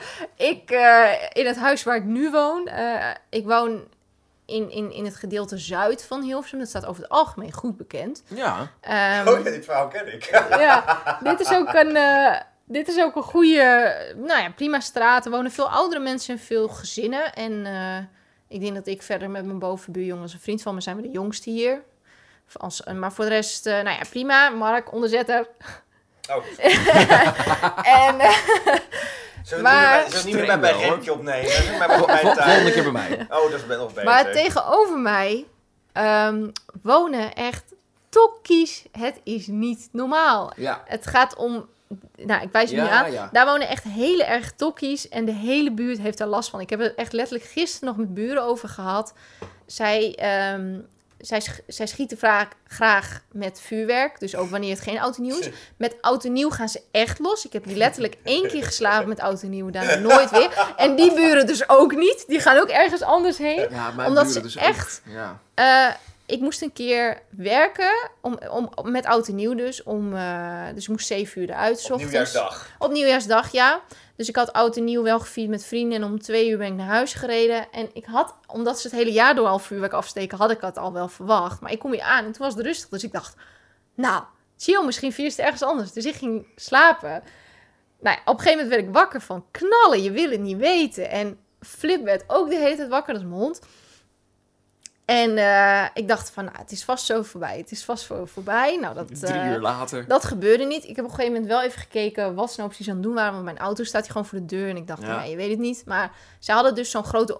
[0.49, 3.83] ik, eh, in het huis waar ik nu woon, eh, ik woon
[4.45, 6.59] in, in, in het gedeelte zuid van Hilversum.
[6.59, 8.23] Dat staat over het algemeen goed bekend.
[8.27, 8.51] Ja.
[8.61, 10.23] Oh Ehm, ja, dit verhaal ken ik.
[10.49, 15.25] ja, dit is ook een, eh, dit is ook een goede, nou ja, prima straat.
[15.25, 17.33] Er wonen veel oudere mensen en veel gezinnen.
[17.33, 17.97] En eh,
[18.47, 21.11] ik denk dat ik verder met mijn bovenbuurjongens, een vriend van me, zijn we de
[21.11, 21.81] jongste hier.
[22.53, 24.49] Als, maar voor de rest, eh, nou ja, prima.
[24.49, 25.47] Mark, onderzetter.
[26.29, 26.35] Oh,
[28.03, 28.37] En eh,
[29.43, 31.77] zullen Maar- het niet meer- zullen we het niet meer bij, opnemen?
[31.77, 32.35] Mijn vol- tuin?
[32.35, 33.25] Volgende keer bij mij.
[33.29, 34.03] Oh, dat is nog beter.
[34.03, 35.45] maar tegenover mij
[35.93, 36.47] ehm,
[36.81, 37.63] wonen echt
[38.09, 38.83] tokkies.
[38.91, 40.51] Het is niet normaal.
[40.55, 40.83] Ja.
[40.85, 41.65] Het gaat om,
[42.15, 43.11] nou, ik wijs nu Ja, aan.
[43.11, 43.29] ja.
[43.31, 46.59] Daar wonen echt hele erg tokkies en de hele buurt heeft daar last van.
[46.59, 49.13] Ik heb het echt letterlijk gisteren nog met buren over gehad.
[49.65, 50.79] Zij, ehm,
[51.25, 55.39] zij, zij schieten vaak graag met vuurwerk, dus ook wanneer het geen oud en nieuw
[55.39, 55.49] is.
[55.77, 57.45] Met oud en nieuw gaan ze echt los.
[57.45, 60.73] Ik heb die letterlijk één keer geslagen met oud en nieuw, daarna nooit weer.
[60.77, 62.23] En die buren dus ook niet.
[62.27, 63.67] Die gaan ook ergens anders heen.
[63.69, 65.13] Ja, Omdat buren ze dus echt- Ook.
[65.13, 65.39] Ja.
[65.53, 65.93] Eh,
[66.25, 69.83] ik moest een keer werken, om, om, om- met oud en nieuw dus.
[69.83, 71.75] Om, eh, dus ik moest zeven uur eruit.
[71.77, 72.03] Op ochtends.
[72.03, 72.69] nieuwjaarsdag.
[72.79, 73.81] Op nieuwjaarsdag, ja.
[74.15, 75.97] Dus ik had oud en nieuw wel gevierd met vrienden.
[75.97, 77.71] En om twee uur ben ik naar huis gereden.
[77.71, 80.77] En ik had, omdat ze het hele jaar door al vuurwerk afsteken, had ik het
[80.77, 81.61] al wel verwacht.
[81.61, 82.89] Maar ik kom hier aan en toen was het rustig.
[82.89, 83.35] Dus ik dacht,
[83.95, 84.23] nou,
[84.57, 85.91] chill, misschien vier het ergens anders.
[85.91, 87.23] Dus ik ging slapen.
[87.99, 90.03] Nou op een gegeven moment werd ik wakker van knallen.
[90.03, 91.09] Je wil het niet weten.
[91.09, 93.59] En Flip werd ook de hele tijd wakker, dat is mijn hond.
[95.05, 97.57] En eh, ik dacht van, nou, het is vast zo voorbij.
[97.57, 98.77] Het is vast voor, voorbij.
[98.81, 100.07] Nou, dat, Drie eh, uur later.
[100.07, 100.83] dat gebeurde niet.
[100.87, 103.03] Ik heb op een gegeven moment wel even gekeken wat ze nou precies aan het
[103.03, 103.31] doen waren.
[103.33, 104.69] Want mijn auto staat hier gewoon voor de deur.
[104.69, 105.07] En ik dacht, Ja.
[105.07, 105.83] nou, je weet het niet.
[105.85, 107.37] Maar ze hadden dus zo'n grote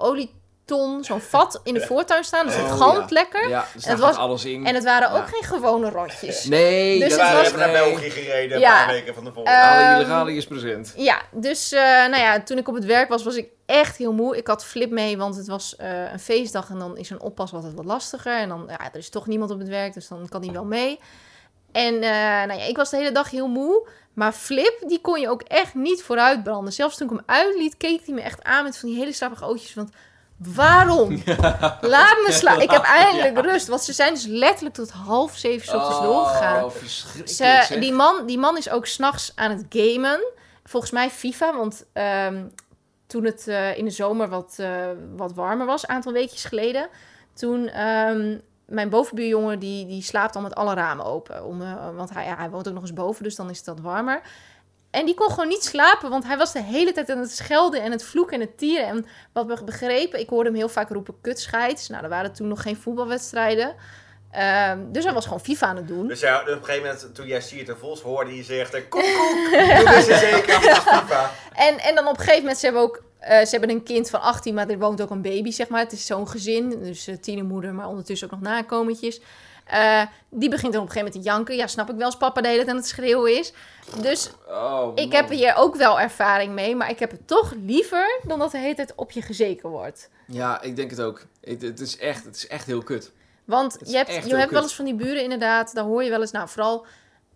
[0.72, 2.45] olieton, zo'n vat in de voortuin staan.
[2.45, 3.13] Dus het Oh, galmt ja.
[3.16, 3.49] lekker.
[3.49, 4.66] Ja, dus het daar was- alles in.
[4.66, 5.26] En het waren ook Ja.
[5.26, 6.45] geen gewone rotjes.
[6.45, 7.84] Nee, Dus We het waren was- even naar nee.
[7.93, 8.84] België gereden, een Ja.
[8.86, 9.51] paar weken van tevoren.
[9.53, 10.93] Eh, Alle Ehm, illegale is present.
[10.95, 14.13] Ja, dus eh, nou ja, toen ik op het werk was, was ik echt heel
[14.13, 14.38] moe.
[14.38, 17.53] Ik had flip mee, want het was eh, een feestdag en dan is een oppas
[17.53, 18.38] altijd wat lastiger.
[18.39, 20.66] En dan, ja, er is toch niemand op het werk, dus dan kan die wel
[20.66, 20.99] mee.
[21.72, 22.09] En eh,
[22.47, 23.88] nou ja, ik was de hele dag heel moe.
[24.13, 26.74] Maar Flip, die kon je ook echt niet vooruit branden.
[26.74, 29.45] Zelfs toen ik hem uitliet, keek hij me echt aan met van die hele strappige
[29.45, 29.74] ootjes.
[29.74, 29.89] Want
[30.38, 31.21] waarom?
[31.95, 32.61] Laat me slaan.
[32.61, 33.67] Ik heb eindelijk rust.
[33.67, 36.63] Want ze zijn dus letterlijk tot half zeven 's ochtends doorgegaan.
[36.63, 40.33] Oh, verschrikkelijk Ze, die, man, die man is ook s'nachts aan het gamen.
[40.63, 42.43] Volgens mij FIFA, want ehm,
[43.07, 46.88] toen het eh, in de zomer wat, eh, wat warmer was, een aantal weekjes geleden...
[47.33, 51.45] toen ehm, mijn bovenbuurjongen, die, die slaapt al met alle ramen open.
[51.45, 53.67] Om, eh, want hij, ja, hij woont ook nog eens boven, dus dan is het
[53.67, 54.21] wat warmer.
[54.95, 57.81] En die kon gewoon niet slapen, want hij was de hele tijd aan het schelden
[57.81, 58.87] en het vloeken en het tieren.
[58.87, 61.89] En wat we begrepen, ik hoorde hem heel vaak roepen kutscheids.
[61.89, 63.75] Nou, er waren toen nog geen voetbalwedstrijden.
[64.31, 66.07] Ehm, dus hij was gewoon FIFA aan het doen.
[66.07, 68.81] Dus ja, op een gegeven moment, toen jij Siert de Vos hoorde, je zegt, eh,
[68.89, 69.49] koek, koek,
[69.93, 71.31] toen zeker, dat is FIFA.
[71.53, 74.09] En, en dan op een gegeven moment, ze hebben ook eh, ze hebben een kind
[74.09, 75.79] van 18, maar er woont ook een baby, zeg maar.
[75.79, 79.21] Het is zo'n gezin, dus uh, tienermoeder, maar ondertussen ook nog nakometjes.
[79.74, 81.55] Uh, die begint dan op een gegeven moment te janken.
[81.55, 83.53] Ja, snap ik wel als papa de hele tijd aan het schreeuwen is.
[84.01, 88.20] Dus Oh, ik heb hier ook wel ervaring mee, maar ik heb het toch liever
[88.24, 90.09] dan dat de hele tijd op je gezeken wordt.
[90.28, 91.26] Ja, ik denk het ook.
[91.41, 93.11] Het, het, is, echt, het is echt heel kut.
[93.45, 96.09] Want Het je hebt, je hebt wel eens van die buren inderdaad, daar hoor je
[96.09, 96.86] wel eens, nou vooral,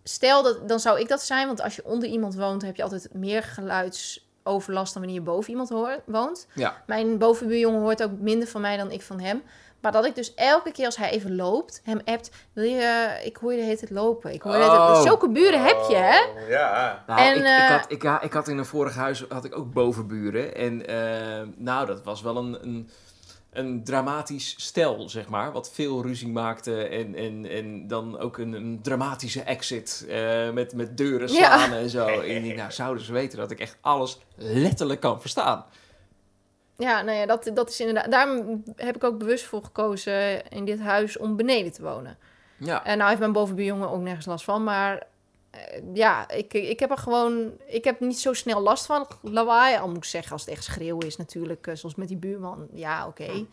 [0.04, 2.82] stel dat, dan zou ik dat zijn, want als je onder iemand woont, heb je
[2.82, 5.68] altijd meer geluidsoverlast dan wanneer je boven iemand
[6.06, 6.46] woont.
[6.54, 6.82] Ja.
[6.86, 9.42] Mijn bovenbuurjongen hoort ook minder van mij dan ik van hem.
[9.80, 13.36] Maar dat ik dus elke keer als hij even loopt, hem appt, wil je, ik
[13.36, 14.32] hoor je de hele tijd lopen.
[14.32, 15.02] Ik hoor je tijd- Oh.
[15.02, 16.18] Zulke buren heb je, hè?
[16.42, 17.04] Oh, Ja.
[17.06, 19.44] Nou, En, ik, ik, eh, had, ik, ja, ik had in een vorig huis had
[19.44, 20.54] ik ook bovenburen.
[20.54, 22.90] En eh, nou, dat was wel een, een,
[23.52, 25.52] een dramatisch stel, zeg maar.
[25.52, 26.82] Wat veel ruzie maakte.
[26.88, 30.06] En, en, en dan ook een, een dramatische exit.
[30.08, 31.58] eh, met, met deuren Ja.
[31.58, 32.06] slaan en zo.
[32.20, 35.64] En nou, zouden ze weten dat ik echt alles letterlijk kan verstaan.
[36.80, 38.10] Ja, nou ja, dat, dat is inderdaad.
[38.10, 42.18] Daarom heb ik ook bewust voor gekozen in dit huis om beneden te wonen.
[42.56, 42.84] Ja.
[42.84, 45.02] En nou heeft mijn bovenbuurjongen ook nergens last van, maar
[45.50, 45.60] eh,
[45.94, 49.76] ja, ik, ik heb er gewoon, ik heb niet zo snel last van lawaai.
[49.76, 52.68] Al moet ik zeggen, als het echt schreeuwen is natuurlijk, eh, zoals met die buurman,
[52.72, 53.46] ja, oké.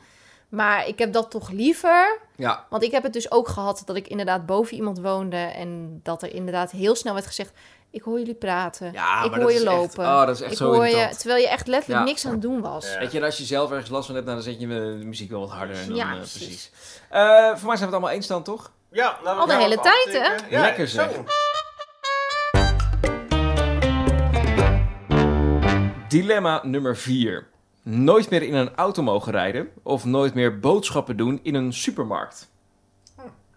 [0.49, 2.65] Maar ik heb dat toch liever, Ja.
[2.69, 6.23] want ik heb het dus ook gehad dat ik inderdaad boven iemand woonde en dat
[6.23, 7.51] er inderdaad heel snel werd gezegd,
[7.91, 10.05] ik hoor jullie praten, Ja, ik maar hoor dat je is echt- lopen.
[10.05, 12.05] oh, dat is echt ik zo hoor je, terwijl je echt letterlijk Ja.
[12.07, 12.91] niks aan het doen was.
[12.93, 12.99] Ja.
[12.99, 15.39] Weet je, als je zelf ergens last van hebt, dan zet je de muziek wel
[15.39, 15.75] wat harder.
[15.75, 16.37] En dan, Ja, eh, precies.
[16.37, 16.71] precies.
[17.09, 18.71] Eh, voor mij zijn we het allemaal eens dan, toch?
[18.91, 20.07] Ja, nou, Al de hele tijd,
[20.49, 20.59] hè?
[20.59, 20.95] Lekker zo.
[20.97, 21.11] zeg.
[26.07, 27.47] Dilemma nummer 4.
[27.83, 32.49] Nooit meer in een auto mogen rijden of nooit meer boodschappen doen in een supermarkt.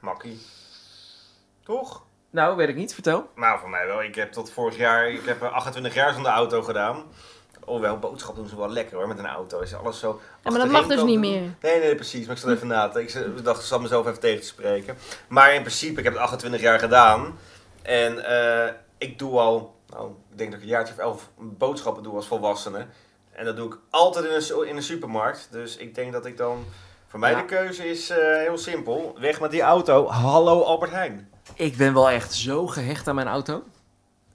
[0.01, 0.41] Makkie.
[1.64, 2.05] Toch?
[2.31, 2.95] Nou, weet ik niet.
[2.95, 3.28] Vertel.
[3.37, 4.03] Nou, voor mij wel.
[4.03, 7.05] Ik heb tot vorig jaar, ik heb eh, 28 jaar zonder auto gedaan.
[7.64, 9.61] Oh, wel, boodschap doen ze wel lekker hoor, met een auto.
[9.61, 11.43] Is alles zo Ja, maar dat mag dus niet meer.
[11.61, 12.26] Nee, nee, precies.
[12.26, 14.97] Maar ik zat even na te Ik dacht, ik zat mezelf even tegen te spreken.
[15.28, 17.39] Maar in principe, ik heb het 28 jaar gedaan.
[17.83, 22.03] En eh, ik doe al, nou, ik denk dat ik een jaartje of elf boodschappen
[22.03, 22.87] doe als volwassene.
[23.33, 25.49] En dat doe ik altijd in een, in een supermarkt.
[25.51, 26.64] Dus ik denk dat ik dan...
[27.07, 27.37] Voor mij Ja.
[27.39, 29.16] de keuze is eh, heel simpel.
[29.18, 30.07] Weg met die auto.
[30.07, 31.31] Hallo Albert Heijn.
[31.61, 33.62] Ik ben wel echt zo gehecht aan mijn auto.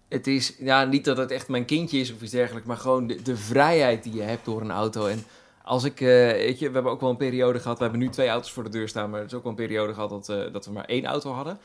[0.07, 3.07] Het is, ja, niet dat het echt mijn kindje is of iets dergelijks, maar gewoon
[3.07, 5.05] de, vrijheid die je hebt door een auto.
[5.05, 5.25] En
[5.65, 8.09] als ik, eh, weet je, we hebben ook wel een periode gehad, we hebben nu
[8.09, 10.29] twee auto's voor de deur staan, maar het is ook wel een periode gehad dat,
[10.29, 11.59] eh, dat we maar één auto hadden.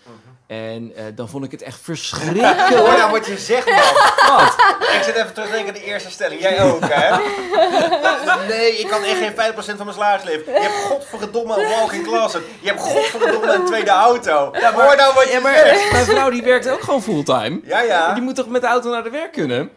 [0.47, 2.69] En eh, dan vond ik het echt Hoor verschrikkelijk.
[2.71, 4.37] nou wat je zegt, man.
[4.37, 4.55] Wat?
[4.95, 6.41] Ik zit even terug te denken aan de eerste stelling.
[6.41, 7.17] Jij ook, hè?
[8.49, 10.53] Nee, ik kan echt geen 5% van mijn salaris leven.
[10.53, 12.43] Je hebt godverdomme een walking closet.
[12.61, 14.51] Je hebt godverdomme een tweede auto.
[14.61, 15.93] Ja, Hoor nou wat je Ja, maar zegt.
[15.93, 17.61] mijn vrouw die werkt ook gewoon fulltime.
[17.65, 18.13] Ja, ja.
[18.15, 19.71] Die moet toch met de auto naar de werk kunnen?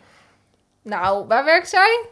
[0.82, 2.06] Nou, waar werkt zij?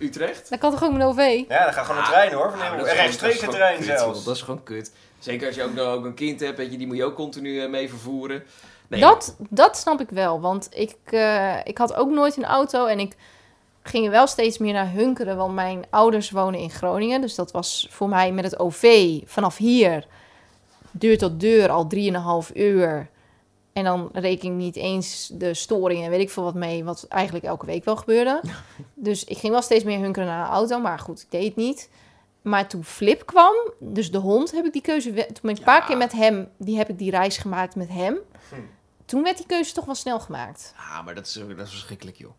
[0.00, 0.50] Utrecht?
[0.50, 1.42] Dat kan toch ook met OV?
[1.48, 2.50] Ja, dan gaat gewoon een trein, hoor.
[2.50, 4.24] Van gewoon- rechtstreeks een trein zelfs.
[4.24, 4.92] Dat is gewoon kut.
[5.18, 7.14] Zeker als je ook nog ook een kind hebt, weet je, die moet je ook
[7.14, 8.42] continu eh, mee vervoeren.
[8.88, 12.86] Nee, Dat, dat snap ik wel, want ik, eh, ik had ook nooit een auto
[12.86, 13.16] en ik
[13.82, 17.20] ging er wel steeds meer naar hunkeren, want mijn ouders wonen in Groningen.
[17.20, 20.06] Dus dat was voor mij met het OV vanaf hier,
[20.90, 23.08] deur tot deur, al 3,5 uur.
[23.72, 27.06] En dan reken ik niet eens de storingen en weet ik veel wat mee, wat
[27.08, 28.40] eigenlijk elke week wel gebeurde.
[28.94, 31.56] Dus ik ging wel steeds meer hunkeren naar een auto, maar goed, ik deed het
[31.56, 31.90] niet.
[32.42, 35.08] Maar toen Flip kwam, dus de hond, heb ik die keuze...
[35.12, 35.86] Toen ben ik een paar Ja.
[35.86, 38.18] keer met hem, die heb ik die reis gemaakt met hem.
[38.48, 38.54] Hm.
[39.04, 40.74] Toen werd die keuze toch wel snel gemaakt.
[40.76, 42.30] Ah, maar dat is, dat is verschrikkelijk, joh.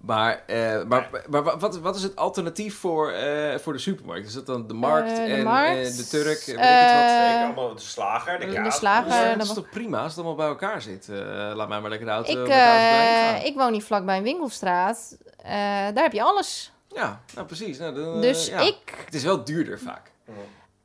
[0.00, 4.26] Maar, eh, maar, maar, wa- wat, wat is het alternatief voor, eh, voor de supermarkt?
[4.26, 6.24] Is dat dan de markt Eh, de en markt, eh, de Turk?
[6.26, 7.10] Weet ik het wat?
[7.10, 9.30] Zeker, allemaal de slager, de de slager.
[9.30, 11.08] Eh, dat is toch prima als het allemaal bij elkaar zit?
[11.08, 11.16] Eh,
[11.54, 13.36] laat mij maar lekker de auto Ik, eh, gaan.
[13.42, 15.16] ik woon niet vlakbij een winkelstraat.
[15.42, 15.52] Eh,
[15.94, 16.72] daar heb je alles.
[16.94, 17.78] Ja, nou precies.
[17.78, 18.58] Nou, dan, Dus ja.
[18.60, 18.76] ik...
[19.04, 20.10] Het is wel duurder vaak.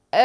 [0.10, 0.20] Eh,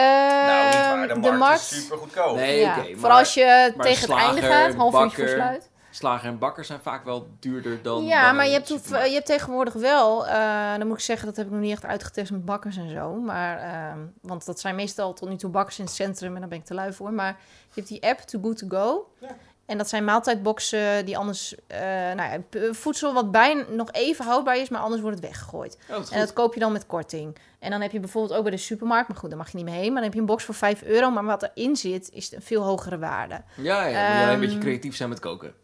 [0.47, 1.09] nou, niet waar.
[1.09, 1.61] De de markt, markt.
[1.61, 2.37] is super goedkoop.
[2.37, 2.70] Nee, ja.
[2.78, 2.82] oké.
[2.82, 5.70] Vooral maar als je maar tegen het einde gaat, half uurtje voor bakker, sluit.
[5.97, 8.05] Slager en bakker zijn vaak wel duurder dan...
[8.05, 11.36] Ja, dan maar je hebt, je hebt tegenwoordig wel, eh, dan moet ik zeggen, dat
[11.36, 13.14] heb ik nog niet echt uitgetest met bakkers en zo.
[13.14, 16.49] Maar, ehm, want dat zijn meestal tot nu toe bakkers in het centrum en daar
[16.49, 17.12] ben ik te lui voor.
[17.12, 17.36] Maar
[17.68, 19.11] je hebt die app Too Good To Go.
[19.20, 19.36] Ja.
[19.66, 22.38] En dat zijn maaltijdboxen die anders, eh, nou ja,
[22.72, 25.78] voedsel wat bijna nog even houdbaar is, maar anders wordt het weggegooid.
[25.90, 27.36] Oh, En dat koop je dan met korting.
[27.59, 29.66] En dan heb je bijvoorbeeld ook bij de supermarkt, maar goed, daar mag je niet
[29.66, 29.84] mee heen.
[29.84, 32.42] Maar dan heb je een box voor 5 euro, maar wat erin zit is een
[32.42, 33.42] veel hogere waarde.
[33.55, 35.55] Ja, ja, moet je alleen een beetje Ehm, creatief zijn met koken.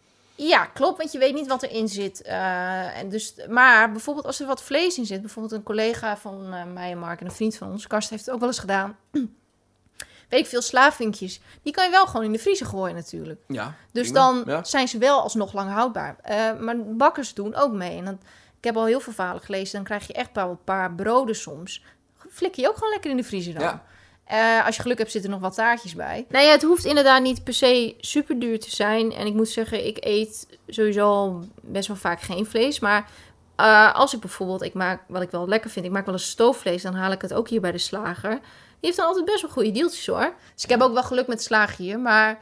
[0.48, 2.22] Ja, klopt, want je weet niet wat erin zit.
[2.22, 6.52] Eh, en dus, maar bijvoorbeeld als er wat vlees in zit, bijvoorbeeld een collega van
[6.54, 8.58] eh, mij en Mark en een vriend van ons, Karst heeft het ook wel eens
[8.58, 8.96] gedaan.
[10.28, 11.40] weet ik veel, slaafvinkjes.
[11.62, 13.40] Die kan je wel gewoon in de vriezer gooien natuurlijk.
[13.48, 14.20] Ja, Dus prima.
[14.20, 14.64] dan Ja.
[14.64, 16.16] zijn ze wel alsnog lang houdbaar.
[16.22, 17.98] Eh, maar bakkers doen ook mee.
[17.98, 18.18] En dan,
[18.58, 19.74] ik heb al heel veel verhalen gelezen.
[19.74, 21.84] Dan krijg je echt wel een paar broden soms.
[22.30, 23.62] Flik je ook gewoon lekker in de vriezer dan.
[23.62, 23.84] Ja.
[24.32, 26.26] Eh, als je geluk hebt, zitten er nog wat taartjes bij.
[26.28, 29.12] Nou ja, het hoeft inderdaad niet per se super duur te zijn.
[29.12, 32.80] En ik moet zeggen, ik eet sowieso al best wel vaak geen vlees.
[32.80, 33.10] Maar
[33.56, 36.30] eh, als ik bijvoorbeeld, ik maak wat ik wel lekker vind, ik maak wel eens
[36.30, 38.30] stoofvlees, dan haal ik het ook hier bij de slager.
[38.30, 38.40] Die
[38.80, 40.34] heeft dan altijd best wel goede deeltjes hoor.
[40.54, 41.98] Dus ik heb ook wel geluk met slagen hier.
[41.98, 42.38] Maar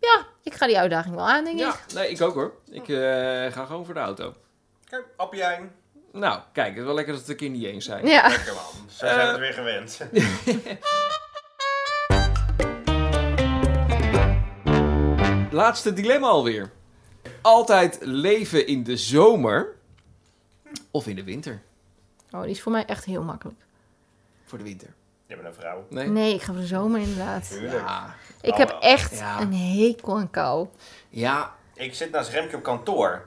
[0.00, 1.64] ja, ik ga die uitdaging wel aan, denk ik.
[1.64, 2.54] Ja, nee, ik ook hoor.
[2.70, 4.34] Ik eh, ga gewoon voor de auto.
[4.84, 5.72] Kijk, appelijn.
[6.14, 8.06] Nou, kijk, het is wel lekker dat we het een keer niet eens zijn.
[8.06, 8.28] Ja.
[8.28, 8.88] Lekker man.
[8.90, 10.00] Zo zijn we het weer gewend.
[15.50, 16.70] Laatste dilemma alweer.
[17.42, 19.66] Altijd leven in de zomer
[20.90, 21.62] of in de winter?
[22.30, 23.60] Oh, die is voor mij echt heel makkelijk.
[24.44, 24.88] Voor de winter.
[25.26, 25.86] Je bent een vrouw.
[25.90, 26.08] Nee?
[26.08, 27.48] Nee, ik ga voor de zomer inderdaad.
[27.50, 27.72] Tuurlijk.
[27.72, 28.14] Ja.
[28.40, 29.40] Ik heb echt Ja.
[29.40, 30.68] een hekel aan kou.
[31.08, 31.54] Ja.
[31.74, 33.26] Ik zit naast Remke op kantoor.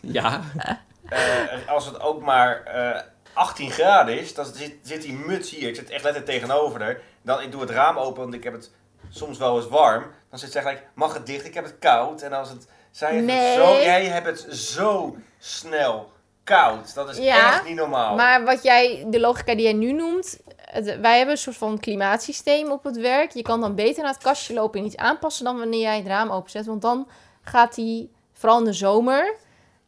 [0.00, 0.40] Ja.
[1.08, 3.00] Eh, als het ook maar eh,
[3.32, 5.68] 18 graden is, dan zit, zit die muts hier.
[5.68, 7.00] Ik zit echt letterlijk tegenover haar.
[7.22, 8.70] Dan, ik doe het raam open, want ik heb het
[9.10, 10.04] soms wel eens warm.
[10.30, 11.44] Dan zit zij gelijk, mag het dicht?
[11.46, 12.22] Ik heb het koud.
[12.22, 13.36] En als het, zij heeft Nee.
[13.36, 16.12] het zo, jij hebt het zo snel
[16.44, 16.94] koud.
[16.94, 18.14] Dat is Ja, echt niet normaal.
[18.14, 21.78] Maar wat jij, de logica die jij nu noemt, het- wij hebben een soort van
[21.80, 23.30] klimaatsysteem op het werk.
[23.32, 26.06] Je kan dan beter naar het kastje lopen en iets aanpassen dan wanneer jij het
[26.06, 26.66] raam openzet.
[26.66, 27.08] Want dan
[27.42, 29.34] gaat die, vooral in de zomer,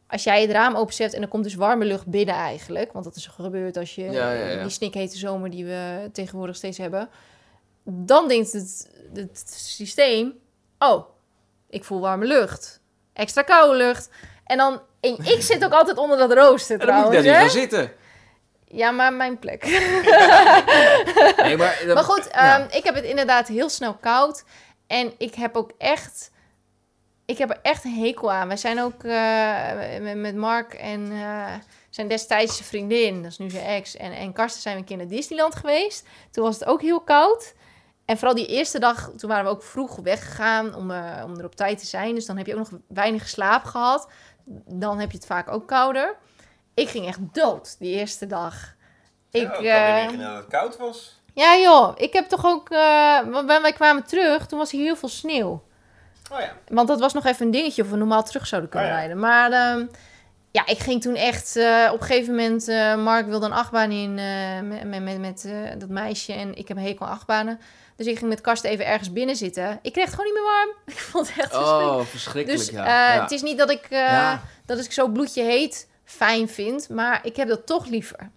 [0.09, 2.91] als jij het raam openzet en er komt dus warme lucht binnen eigenlijk.
[2.91, 4.61] Want dat is gebeurd als je Ja, ja, ja.
[4.61, 7.09] die snikhete zomer die we tegenwoordig steeds hebben.
[7.83, 10.33] Dan denkt het, het systeem,
[10.79, 11.05] oh,
[11.69, 12.81] ik voel warme lucht.
[13.13, 14.09] Extra koude lucht.
[14.45, 17.25] En dan, en ik zit ook altijd onder dat rooster En dan moet trouwens.
[17.25, 17.91] je daar niet gaan zitten.
[18.65, 19.63] Ja, maar mijn plek.
[21.43, 21.83] Nee, maar...
[21.93, 24.43] Maar goed, ehm, ik heb het inderdaad heel snel koud.
[24.87, 26.31] En ik heb ook echt...
[27.29, 28.47] Ik heb er echt een hekel aan.
[28.47, 31.53] Wij zijn ook eh, met, Mark en eh,
[31.89, 34.87] zijn destijds zijn vriendin, dat is nu zijn ex, en, en Karsten zijn we een
[34.87, 36.07] keer naar Disneyland geweest.
[36.31, 37.53] Toen was het ook heel koud.
[38.05, 41.45] En vooral die eerste dag, toen waren we ook vroeg weggegaan om, eh, om er
[41.45, 42.15] op tijd te zijn.
[42.15, 44.09] Dus dan heb je ook nog weinig slaap gehad.
[44.65, 46.15] Dan heb je het vaak ook kouder.
[46.73, 48.75] Ik ging echt dood die eerste dag.
[49.29, 51.21] Ja, Ik, dat het koud was.
[51.33, 51.91] ja, joh.
[51.95, 52.69] Ik heb toch ook...
[52.69, 55.67] wij kwamen terug, toen was hier heel veel sneeuw.
[56.31, 56.53] Oh ja.
[56.67, 58.99] Want dat was nog even een dingetje of we normaal terug zouden kunnen Oh ja.
[58.99, 59.19] rijden.
[59.19, 59.85] Maar ehm,
[60.51, 61.55] ja, ik ging toen echt...
[61.55, 62.67] eh, op een gegeven moment...
[62.67, 66.33] eh, Mark wilde een achtbaan in eh, met, met, met, dat meisje.
[66.33, 67.59] En ik heb een hekel aan achtbanen.
[67.95, 69.79] Dus ik ging met Karsten even ergens binnen zitten.
[69.81, 70.69] Ik kreeg het gewoon niet meer warm.
[70.95, 71.99] Ik vond het echt verschrikkelijk.
[71.99, 73.21] Oh, verschrikkelijk, Dus ja.
[73.21, 73.87] het is niet dat ik,
[74.65, 76.89] dat ik zo bloedje heet fijn vind.
[76.89, 78.29] Maar ik heb dat toch liever.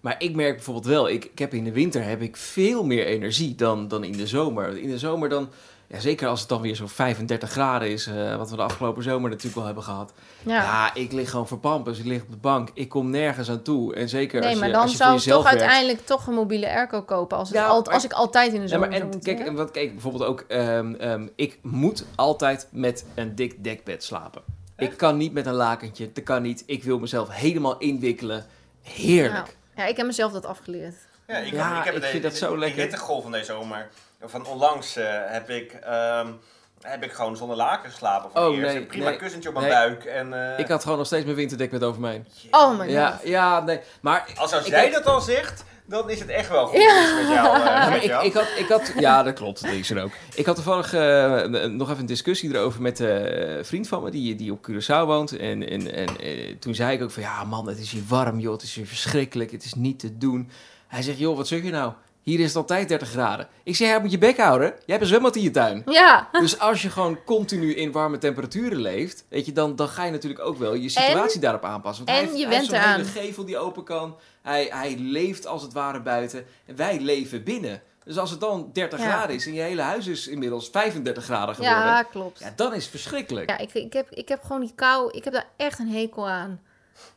[0.00, 3.06] Maar ik merk bijvoorbeeld wel, ik, ik heb in de winter heb ik veel meer
[3.06, 4.78] energie dan, dan in de zomer.
[4.78, 5.48] In de zomer dan,
[5.86, 9.02] ja, zeker als het dan weer zo'n 35 graden is, eh, wat we de afgelopen
[9.02, 10.12] zomer natuurlijk wel hebben gehad.
[10.46, 10.62] Ja.
[10.62, 13.94] Ja, ik lig gewoon verpampers, ik lig op de bank, ik kom nergens aan toe.
[13.94, 15.60] En zeker Nee, als je, maar dan als je zou ik toch werkt.
[15.60, 17.38] uiteindelijk toch een mobiele airco kopen.
[17.38, 19.16] Als, het Ja, al- maar- als ik altijd in de Ja, zomer maar zou en
[19.16, 23.64] moeten, kijk, en wat, kijk, bijvoorbeeld ook, ehm, ehm, ik moet altijd met een dik
[23.64, 24.42] dekbed slapen.
[24.76, 26.62] Ik kan niet met een lakentje, dat kan niet.
[26.66, 28.46] Ik wil mezelf helemaal inwikkelen.
[28.82, 29.56] Heerlijk.
[29.80, 30.94] Ja, ik heb mezelf dat afgeleerd.
[31.26, 32.80] Ja, ik, Ja, ik, heb ik het vind dat zo lekker.
[32.82, 33.88] Hittegolf van deze zomer,
[34.24, 36.32] van onlangs eh, heb ik, ehm,
[36.80, 38.30] heb ik gewoon zonder laken geslapen.
[38.30, 38.66] Voor Oh, eerst.
[38.72, 39.74] nee, Een prima nee, kussentje op mijn nee.
[39.74, 40.04] buik.
[40.04, 42.24] En, eh, Ik had gewoon nog steeds mijn winterdekbed over mij.
[42.50, 43.26] Oh my Ja, god.
[43.28, 43.80] ja, nee.
[44.00, 46.80] Maar Als, als ik jij heb- dat al zegt, dan is het echt wel goed
[46.82, 47.14] Ja.
[47.20, 47.56] met jou.
[47.58, 48.24] eh, Ja, met ik, jou.
[48.26, 48.92] ik, had, ik had...
[48.98, 49.62] Ja, dat klopt.
[49.62, 50.10] Dat is er ook.
[50.34, 54.10] Ik had toevallig eh, nog even een discussie erover met eh, een vriend van me...
[54.10, 55.36] die, die op Curaçao woont.
[55.36, 57.22] En, en, en eh, toen zei ik ook van...
[57.22, 58.52] Ja, man, het is hier warm, joh.
[58.52, 59.50] Het is hier verschrikkelijk.
[59.50, 60.50] Het is niet te doen.
[60.88, 61.92] Hij zegt, joh, wat zeg je nou?
[62.22, 63.48] Hier is het altijd 30 graden.
[63.64, 64.66] Ik zeg, jij moet je bek houden.
[64.68, 65.82] Jij hebt een zwembad in je tuin.
[65.86, 70.04] Ja, Dus als je gewoon continu in warme temperaturen leeft, weet je, dan, dan ga
[70.04, 72.04] je natuurlijk ook wel je situatie daarop aanpassen.
[72.06, 73.00] Want en hij heeft, je hij heeft zo'n eraan.
[73.00, 74.16] hele gevel die open kan.
[74.42, 76.46] Hij, hij leeft als het ware buiten.
[76.66, 77.82] En wij leven binnen.
[78.04, 79.04] Dus als het dan 30 Ja.
[79.08, 82.52] graden is en je hele huis is inmiddels 35 graden geworden, Ja, ja, klopt.
[82.56, 83.50] dan is het verschrikkelijk.
[83.50, 85.10] Ja, ik, ik, heb, ik heb gewoon die kou.
[85.12, 86.60] Ik heb daar echt een hekel aan.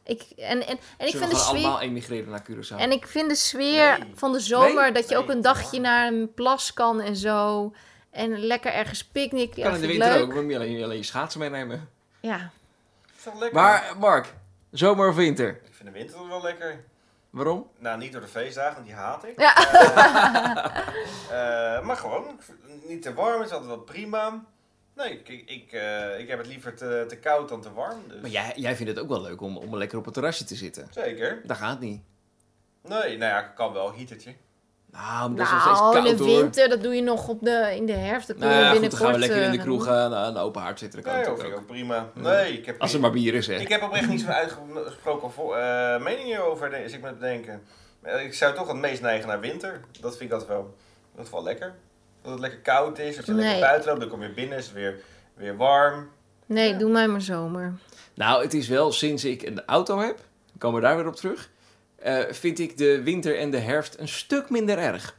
[0.03, 1.49] Ik, en, en, en ik vind we de sfeer.
[1.49, 2.75] allemaal emigreren naar Curaçao?
[2.77, 4.11] En ik vind de sfeer Nee.
[4.15, 4.91] van de zomer Nee?
[4.91, 5.81] dat je ook een dagje ja.
[5.81, 7.73] naar een plas kan en zo.
[8.11, 9.55] En lekker ergens picknick.
[9.55, 10.23] Ja, kan in de winter leuk.
[10.23, 11.89] ook, moet je alleen, alleen je schaatsen meenemen.
[12.19, 12.51] Ja.
[13.17, 13.61] Is toch lekker?
[13.61, 14.33] Maar Mark,
[14.71, 15.49] zomer of winter?
[15.49, 16.83] Ik vind de winter wel lekker.
[17.33, 17.69] Waarom?
[17.79, 19.39] Nou, niet door de feestdagen, want die haat ik.
[19.39, 19.55] Ja.
[21.29, 22.39] Eh, maar gewoon,
[22.87, 24.45] niet te warm is altijd wel prima.
[24.95, 28.07] Nee, ik, ik, ik, eh, ik heb het liever te, te koud dan te warm.
[28.07, 28.21] Dus.
[28.21, 30.55] Maar jij, jij vindt het ook wel leuk om, om lekker op het terrasje te
[30.55, 30.87] zitten.
[30.91, 31.41] Zeker.
[31.43, 32.01] Dat gaat niet.
[32.81, 34.35] Nee, nou ja, kan wel, heatertje.
[34.93, 36.41] Nou, maar dat is Nou, in koud de hoor.
[36.41, 38.27] winter, dat doe je nog op de, in de herfst.
[38.27, 39.01] Dat Nou ja, goed, dan binnenkort...
[39.03, 39.93] gaan we lekker in de eh, kroeg doen.
[39.93, 41.03] aan, aan de open haard zitten.
[41.03, 41.89] Dat kan Nee, natuurlijk vind ik ook.
[41.89, 42.31] ook prima.
[42.39, 43.53] Nee, ik heb, Als er maar bier is, hè.
[43.55, 47.61] ik heb oprecht niet zo'n uitgesproken eh, mening hierover, de- is ik met bedenken.
[48.01, 49.79] Eh, Ik zou toch het meest neigen naar winter.
[50.01, 50.75] Dat vind ik altijd wel,
[51.15, 51.73] dat wel lekker.
[52.21, 53.41] Dat het lekker koud is, als je Nee.
[53.43, 54.95] lekker buiten loopt, dan kom je binnen, is het weer,
[55.33, 56.09] weer warm.
[56.45, 56.77] Nee, Ja.
[56.77, 57.73] doe mij maar zomer.
[58.13, 60.19] Nou, het is wel sinds ik een auto heb,
[60.57, 61.49] komen we daar weer op terug,
[62.03, 65.15] eh, vind ik de winter en de herfst een stuk minder erg.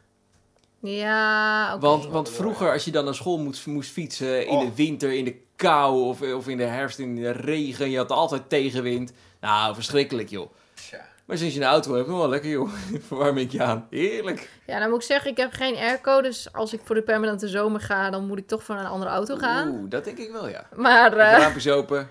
[0.81, 1.87] Ja, oké.
[1.87, 4.61] Want, want vroeger, als je dan naar school moest, moest fietsen in Oh.
[4.61, 8.11] de winter, in de kou of, of in de herfst, in de regen, je had
[8.11, 9.13] altijd tegenwind.
[9.41, 10.51] Nou, verschrikkelijk joh.
[10.75, 11.01] Tja.
[11.25, 12.69] Maar sinds je een auto hebt, wel lekker joh.
[13.07, 13.87] Verwarm ik je aan.
[13.91, 14.51] Heerlijk.
[14.67, 16.21] Ja, dan moet ik zeggen, ik heb geen airco.
[16.23, 19.11] Dus als ik voor de permanente zomer ga, dan moet ik toch voor een andere
[19.11, 19.69] auto gaan.
[19.69, 20.67] Oeh, dat denk ik wel ja.
[20.75, 22.09] Maar, De eh, raampjes open.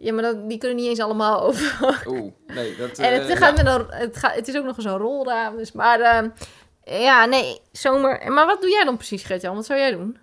[0.00, 2.02] Ja, maar dat, die kunnen niet eens allemaal over.
[2.06, 2.98] Oeh, nee, dat...
[2.98, 5.56] en het, eh, gaat met een, het, gaat, het is ook nog eens een rolraam.
[5.56, 6.28] Dus, maar ehm,
[6.84, 8.32] ja, nee, zomer.
[8.32, 9.54] Maar wat doe jij dan precies, Gertjan?
[9.54, 10.18] Wat zou jij doen?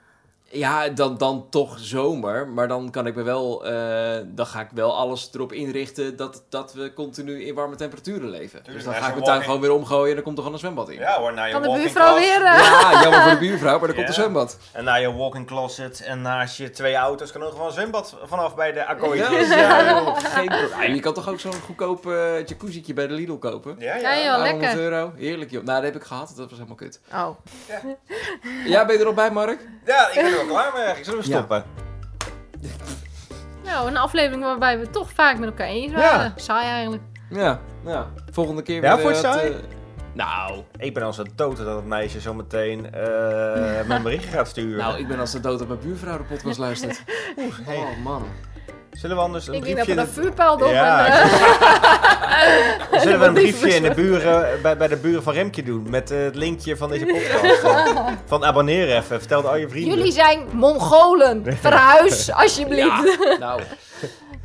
[0.50, 2.48] Ja, dan, dan toch zomer.
[2.48, 3.66] Maar dan kan ik me wel.
[3.66, 8.30] eh, dan ga ik wel alles erop inrichten dat, dat we continu in warme temperaturen
[8.30, 8.50] leven.
[8.64, 10.44] Tuurlijk, dus dan ja, ga ik mijn tuin gewoon weer omgooien en dan komt er
[10.44, 11.00] gewoon een zwembad in.
[11.00, 12.46] Ja hoor, na je Kan de buurvrouw closet- weer...
[12.46, 14.08] eh, Ja, jammer voor de buurvrouw, maar er komt Ja.
[14.08, 14.58] een zwembad.
[14.72, 17.72] En na je walking closet en naast je twee auto's kan er nog wel een
[17.74, 19.48] zwembad vanaf bij de Ja, akkoordjes.
[19.50, 20.70] ja, joh, geen probleem.
[20.88, 23.76] Ja, je kan toch ook zo'n goedkoop eh jacuzzietje bij de Lidl kopen?
[23.80, 24.24] Ja, Ja, ja.
[24.26, 24.36] joh.
[24.36, 24.80] 100 lekker.
[24.80, 25.12] euro.
[25.16, 25.64] Heerlijk joh.
[25.64, 26.28] Nou, dat heb ik gehad.
[26.28, 27.00] Dat was helemaal kut.
[27.14, 27.30] Oh.
[28.66, 29.60] Ja, ben je er al bij, Mark?
[29.86, 31.06] Ja, ik er wel klaar mee eigenlijk.
[31.06, 31.36] Zullen we Ja.
[31.38, 31.64] stoppen?
[33.64, 35.98] Nou, een aflevering waarbij we toch vaak met elkaar eens Ja.
[35.98, 36.34] waren.
[36.36, 37.04] Saai eigenlijk.
[37.30, 38.08] Ja, ja.
[38.32, 39.04] Volgende keer Ja, weer.
[39.06, 39.52] vond je eh, het saai?
[39.54, 39.60] eh,
[40.14, 43.02] nou, Ik ben al zo dood dat het meisje zometeen eh
[43.88, 44.78] mijn berichtje gaat sturen.
[44.78, 47.04] nou, ik ben als de dood dat mijn buurvrouw de podcast luistert.
[47.66, 47.78] hey.
[47.78, 48.26] Oh man.
[48.96, 50.02] Zullen we anders een Ik denk dat briefje...
[50.02, 50.70] we een vuurpijl.
[50.70, 51.30] Ja, en,
[52.92, 55.90] eh, Zullen we een briefje in de buren, bij, bij de buren van Remke doen?
[55.90, 57.64] Met eh, het linkje van deze podcast.
[57.64, 59.20] Eh, van abonneer even.
[59.20, 59.98] Vertel het al je vrienden.
[59.98, 61.44] Jullie zijn Mongolen.
[61.62, 63.18] Verhuis, alsjeblieft.
[63.20, 63.62] Ja, nou.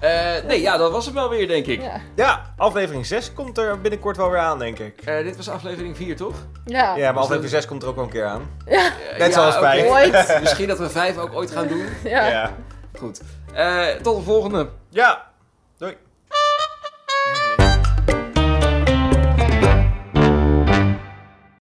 [0.01, 1.80] Eh, nee, ja, dat was het wel weer, denk ik.
[1.82, 2.01] Ja.
[2.16, 5.01] Ja, aflevering 6 komt er binnenkort wel weer aan, denk ik.
[5.05, 6.34] Eh, dit was aflevering 4, toch?
[6.64, 6.96] Ja.
[6.96, 8.51] Ja, maar aflevering 6 komt er ook wel een keer aan.
[8.64, 8.82] Eh,
[9.18, 9.57] Net zoals.
[9.57, 10.38] Ooit.
[10.40, 11.84] Misschien dat we 5 ook ooit gaan doen.
[12.05, 12.26] Ja.
[12.26, 12.51] ja.
[12.98, 13.20] Goed.
[13.55, 14.68] Eh, tot de volgende.
[14.88, 15.30] Ja.